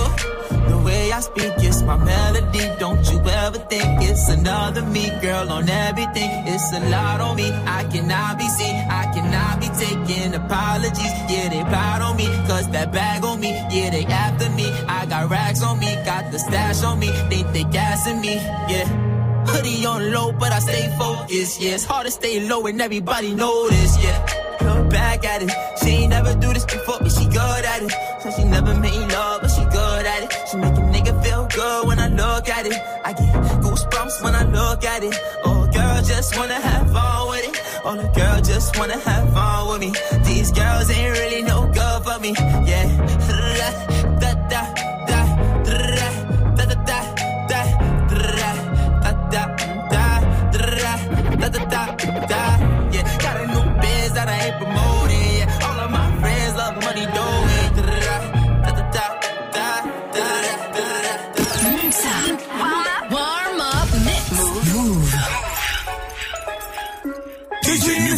Speak, 1.21 1.53
it's 1.57 1.83
my 1.83 1.97
melody. 1.97 2.65
Don't 2.79 3.05
you 3.11 3.19
ever 3.19 3.59
think 3.69 4.09
it's 4.09 4.27
another 4.29 4.81
me, 4.81 5.07
girl, 5.21 5.51
on 5.51 5.69
everything. 5.69 6.47
It's 6.47 6.73
a 6.73 6.79
lot 6.89 7.21
on 7.21 7.35
me. 7.35 7.51
I 7.51 7.83
cannot 7.91 8.39
be 8.39 8.47
seen. 8.49 8.75
I 8.89 9.03
cannot 9.13 9.59
be 9.61 9.67
taking 9.83 10.33
apologies. 10.33 11.13
Yeah, 11.29 11.49
they 11.49 11.63
proud 11.69 12.01
on 12.01 12.17
me. 12.17 12.25
Cause 12.47 12.67
that 12.71 12.91
bag 12.91 13.23
on 13.23 13.39
me. 13.39 13.51
Yeah, 13.69 13.91
they 13.91 14.05
after 14.05 14.49
me. 14.49 14.67
I 14.87 15.05
got 15.05 15.29
racks 15.29 15.61
on 15.61 15.79
me. 15.79 15.93
Got 16.05 16.31
the 16.31 16.39
stash 16.39 16.83
on 16.83 16.97
me. 16.99 17.07
Think 17.29 17.53
they 17.53 17.65
gassing 17.65 18.19
me. 18.19 18.35
Yeah. 18.73 19.11
Hoodie 19.45 19.85
on 19.85 20.11
low, 20.11 20.31
but 20.31 20.51
I 20.51 20.59
stay 20.59 20.87
focused. 20.97 21.61
Yeah, 21.61 21.75
it's 21.75 21.85
hard 21.85 22.05
to 22.05 22.11
stay 22.11 22.47
low 22.47 22.65
and 22.65 22.81
everybody 22.81 23.33
this. 23.33 24.03
Yeah, 24.03 24.17
look 24.61 24.89
back 24.89 25.25
at 25.25 25.43
it. 25.43 25.51
She 25.83 25.89
ain't 25.89 26.09
never 26.09 26.33
do 26.35 26.53
this 26.53 26.65
before, 26.65 26.99
but 26.99 27.11
she 27.11 27.25
good 27.25 27.65
at 27.65 27.83
it. 27.83 27.91
Said 28.21 28.33
she 28.35 28.43
never 28.43 28.73
made 28.75 29.07
love, 29.11 29.41
but 29.41 29.49
she 29.49 29.63
good 29.65 30.05
at 30.05 30.23
it. 30.23 30.31
She 30.49 30.57
make 30.57 30.80
at 32.61 32.71
it. 32.71 32.81
I 33.03 33.13
get 33.13 33.33
goosebumps 33.63 34.23
when 34.23 34.35
I 34.35 34.43
look 34.43 34.83
at 34.83 35.03
it. 35.03 35.15
Oh, 35.43 35.67
girl, 35.71 36.01
just 36.03 36.37
wanna 36.37 36.59
have 36.59 36.91
fun 36.91 37.29
with 37.29 37.49
it. 37.49 37.81
Oh, 37.83 37.95
the 37.95 38.07
girl 38.19 38.41
just 38.41 38.77
wanna 38.77 38.99
have 38.99 39.33
fun 39.33 39.69
with 39.69 39.79
me. 39.79 39.91
These 40.23 40.51
girls 40.51 40.89
ain't 40.89 41.17
really 41.17 41.41
no 41.41 41.67
good 41.67 42.03
for 42.03 42.19
me. 42.19 42.33
Yeah, 42.71 42.87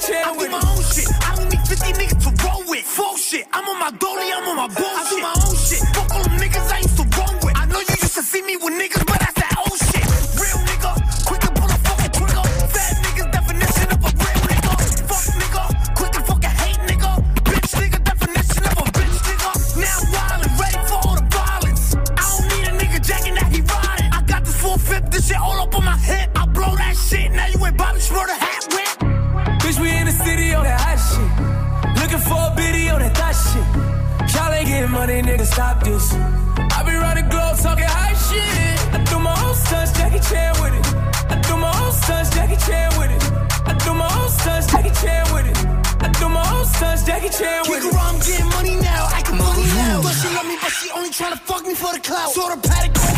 Stunts, 0.00 0.08
Jackie 0.08 0.12
Chan 0.12 0.24
I 0.24 0.36
with 0.36 0.46
do 0.46 0.50
my 0.50 0.62
own 0.70 0.82
shit. 0.82 1.08
I 1.22 1.36
don't 1.36 1.50
need 1.50 1.60
50 1.66 1.92
niggas 1.92 2.22
to 2.24 2.46
roll 2.46 2.62
with. 2.66 2.84
Full 2.84 3.16
shit. 3.16 3.46
I'm 3.52 3.68
on 3.68 3.78
my 3.78 3.90
goalie, 3.98 4.30
I'm 4.34 4.48
on 4.48 4.56
my 4.56 4.68
bullshit. 4.68 4.98
I 4.98 5.10
do 5.10 5.20
my 5.20 5.34
own 5.46 5.56
shit. 5.56 5.80
Fuck 5.94 6.10
all 6.14 6.22
them 6.22 6.38
niggas 6.38 6.72
I 6.72 6.78
used 6.78 6.87
Jackie 47.28 47.44
Chan 47.44 47.62
with 47.68 47.82
Kick 47.82 47.92
around, 47.92 48.14
I'm 48.14 48.20
getting 48.20 48.48
money 48.48 48.76
now. 48.76 49.06
I 49.12 49.22
can 49.22 49.38
money 49.38 49.64
now. 49.74 50.02
But 50.02 50.12
she 50.12 50.28
love 50.34 50.46
me, 50.46 50.56
but 50.60 50.70
she 50.70 50.90
only 50.90 51.10
tryna 51.10 51.38
fuck 51.40 51.66
me 51.66 51.74
for 51.74 51.92
the 51.92 52.00
clout. 52.00 52.30
Sort 52.30 52.56
of 52.56 52.62
paddock, 52.62 53.17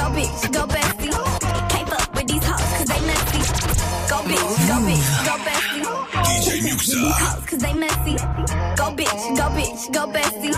go 0.00 0.06
bitch, 0.16 0.52
go 0.52 0.62
bestie. 0.66 1.12
Can't 1.72 1.88
fuck 1.88 2.14
with 2.14 2.26
these 2.26 2.44
hoes 2.44 2.70
cause 2.76 2.88
they 2.92 3.00
messy. 3.10 3.40
Go 4.10 4.18
bitch, 4.28 4.50
go 4.68 4.76
bitch, 4.88 5.06
go 5.28 5.34
bestie. 5.46 5.84
DJ 6.24 6.48
Muxxa. 6.66 7.46
Cause 7.48 7.60
they 7.64 7.74
messy. 7.74 8.14
Go 8.80 8.86
bitch, 8.98 9.22
go 9.38 9.46
bitch, 9.56 9.92
go 9.92 10.02
bestie. 10.14 10.54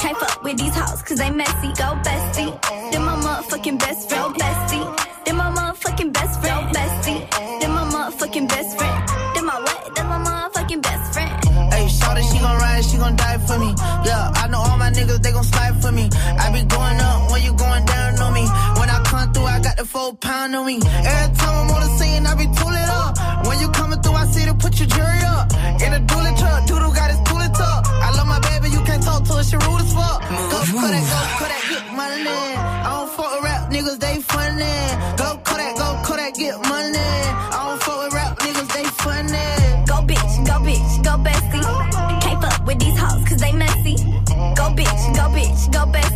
Can't 0.00 0.16
fuck 0.16 0.42
with 0.42 0.58
these 0.58 0.76
hoes 0.76 1.02
cause 1.02 1.18
they 1.18 1.30
messy. 1.30 1.68
Go 1.82 1.88
bestie. 2.06 2.52
Then 2.92 3.02
my 3.04 3.16
motherfucking 3.16 3.78
best 3.78 4.08
friend. 4.08 4.34
Go 4.34 4.40
bestie. 4.40 4.86
Then 5.24 5.36
my 5.36 5.50
motherfucking 5.56 6.12
best 6.12 6.40
friend. 6.40 6.66
Go 6.66 6.78
bestie. 6.78 7.20
Then 7.60 7.70
my 7.72 7.84
motherfucking 7.92 8.48
best 8.48 8.78
friend. 8.78 9.08
Then 9.34 9.44
my 9.44 9.58
what? 9.60 9.94
Then 9.94 10.06
my 10.06 10.18
motherfucking 10.26 10.82
best 10.82 11.12
friend. 11.12 11.44
Hey, 11.74 11.86
shawty, 11.86 12.22
she 12.30 12.38
gon' 12.38 12.56
ride, 12.56 12.84
she 12.84 12.96
gon' 12.96 13.16
die 13.16 13.38
for 13.38 13.58
me. 13.58 13.74
Yeah, 14.08 14.32
I 14.42 14.48
know 14.48 14.60
all 14.60 14.78
my 14.78 14.90
niggas, 14.90 15.20
they 15.22 15.32
gon' 15.32 15.44
slide 15.44 15.76
for 15.82 15.92
me. 15.92 16.08
I 16.44 16.50
be 16.52 16.62
going 16.64 17.00
up 17.00 17.27
the 19.78 19.84
four 19.84 20.12
pound 20.14 20.56
on 20.56 20.66
me. 20.66 20.76
Every 20.82 21.36
time 21.38 21.54
I'm 21.54 21.70
on 21.70 21.80
the 21.86 21.90
scene, 21.98 22.26
I 22.26 22.34
be 22.34 22.46
tooling 22.58 22.90
up. 23.00 23.46
When 23.46 23.60
you 23.60 23.68
coming 23.70 24.00
through, 24.02 24.18
I 24.22 24.26
see 24.26 24.44
to 24.44 24.54
put 24.54 24.74
your 24.80 24.88
jury 24.88 25.22
up. 25.22 25.46
In 25.84 25.94
a 25.94 26.00
truck, 26.02 26.66
Doodle 26.66 26.92
got 26.92 27.10
his 27.10 27.20
tooling. 27.22 27.54
I 27.54 28.10
love 28.16 28.26
my 28.26 28.40
baby, 28.50 28.74
you 28.74 28.82
can't 28.82 29.02
talk 29.02 29.22
to 29.24 29.34
her, 29.34 29.44
she 29.44 29.56
rude 29.56 29.80
as 29.80 29.94
fuck. 29.94 30.18
Go 30.50 30.58
Kodak, 30.82 31.04
go 31.14 31.20
Kodak, 31.38 31.62
get 31.70 31.86
money. 31.94 32.26
I 32.26 32.90
don't 32.90 33.10
fuck 33.14 33.30
with 33.34 33.44
rap 33.44 33.70
niggas, 33.70 33.98
they 34.02 34.16
funny. 34.32 34.74
Go 35.16 35.28
Kodak, 35.46 35.74
go 35.78 35.88
Kodak, 36.06 36.34
get 36.34 36.56
money. 36.66 36.98
I 36.98 37.58
don't 37.62 37.82
fuck 37.82 37.98
with 38.02 38.14
rap 38.18 38.38
niggas, 38.42 38.68
they 38.74 38.86
funny. 39.02 39.46
Go 39.86 39.96
bitch, 40.10 40.34
go 40.50 40.56
bitch, 40.66 40.90
go 41.06 41.14
bestie. 41.22 42.20
Can't 42.22 42.42
fuck 42.42 42.66
with 42.66 42.78
these 42.80 42.98
they 43.42 43.52
messy. 43.52 43.94
Go 44.58 44.66
bitch, 44.74 45.02
go 45.14 45.24
bitch, 45.36 45.72
go 45.72 45.82
bestie. 45.86 46.07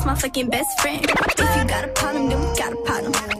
That's 0.00 0.06
my 0.06 0.14
fucking 0.14 0.48
best 0.48 0.80
friend. 0.80 1.04
If 1.04 1.56
you 1.56 1.64
got 1.68 1.84
a 1.84 1.88
problem, 1.88 2.28
then 2.30 2.40
we 2.40 2.56
got 2.56 2.72
a 2.72 2.76
problem. 2.76 3.39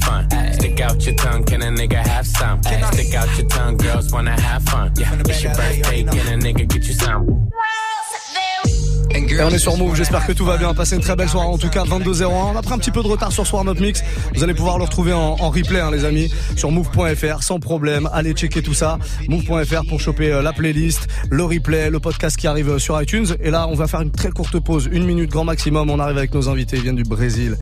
fun. 0.00 0.28
Stick 0.52 0.80
out 0.80 1.04
your 1.04 1.14
tongue, 1.14 1.44
can 1.44 1.62
a 1.62 1.66
nigga 1.66 2.02
have 2.06 2.26
some? 2.26 2.62
Stick 2.62 3.14
out 3.14 3.28
your 3.38 3.48
tongue, 3.48 3.76
girls 3.76 4.12
wanna 4.12 4.40
have 4.40 4.62
fun. 4.64 4.92
It's 4.96 5.42
your 5.42 5.54
birthday, 5.54 6.04
can 6.04 6.34
a 6.34 6.38
nigga 6.44 6.68
get 6.68 6.86
you 6.86 6.94
some? 6.94 7.50
Et 9.32 9.42
on 9.42 9.50
est 9.50 9.58
sur 9.58 9.76
Move, 9.76 9.94
j'espère 9.96 10.26
que 10.26 10.32
tout 10.32 10.44
va 10.44 10.56
bien. 10.56 10.74
Passez 10.74 10.96
une 10.96 11.02
très 11.02 11.14
belle 11.16 11.28
soirée 11.28 11.46
en 11.46 11.56
tout 11.56 11.68
cas, 11.68 11.84
22h01. 11.84 12.52
On 12.52 12.56
a 12.56 12.62
pris 12.62 12.74
un 12.74 12.78
petit 12.78 12.90
peu 12.90 13.02
de 13.02 13.06
retard 13.06 13.32
sur 13.32 13.46
Soir 13.46 13.64
Notre 13.64 13.80
Mix. 13.80 14.02
Vous 14.34 14.42
allez 14.44 14.54
pouvoir 14.54 14.76
le 14.76 14.84
retrouver 14.84 15.12
en, 15.12 15.36
en 15.38 15.50
replay, 15.50 15.80
hein, 15.80 15.90
les 15.90 16.04
amis, 16.04 16.32
sur 16.56 16.70
move.fr 16.70 17.42
sans 17.42 17.60
problème. 17.60 18.08
Allez 18.12 18.32
checker 18.32 18.60
tout 18.60 18.74
ça. 18.74 18.98
Move.fr 19.28 19.86
pour 19.88 20.00
choper 20.00 20.32
euh, 20.32 20.42
la 20.42 20.52
playlist, 20.52 21.06
le 21.30 21.44
replay, 21.44 21.90
le 21.90 22.00
podcast 22.00 22.36
qui 22.36 22.46
arrive 22.46 22.70
euh, 22.70 22.78
sur 22.78 23.00
iTunes. 23.00 23.26
Et 23.40 23.50
là, 23.50 23.68
on 23.68 23.74
va 23.74 23.86
faire 23.86 24.00
une 24.00 24.10
très 24.10 24.30
courte 24.30 24.58
pause, 24.58 24.88
une 24.92 25.04
minute 25.04 25.30
grand 25.30 25.44
maximum. 25.44 25.90
On 25.90 26.00
arrive 26.00 26.18
avec 26.18 26.34
nos 26.34 26.48
invités, 26.48 26.76
ils 26.76 26.82
viennent 26.82 26.96
du 26.96 27.04
Brésil. 27.04 27.56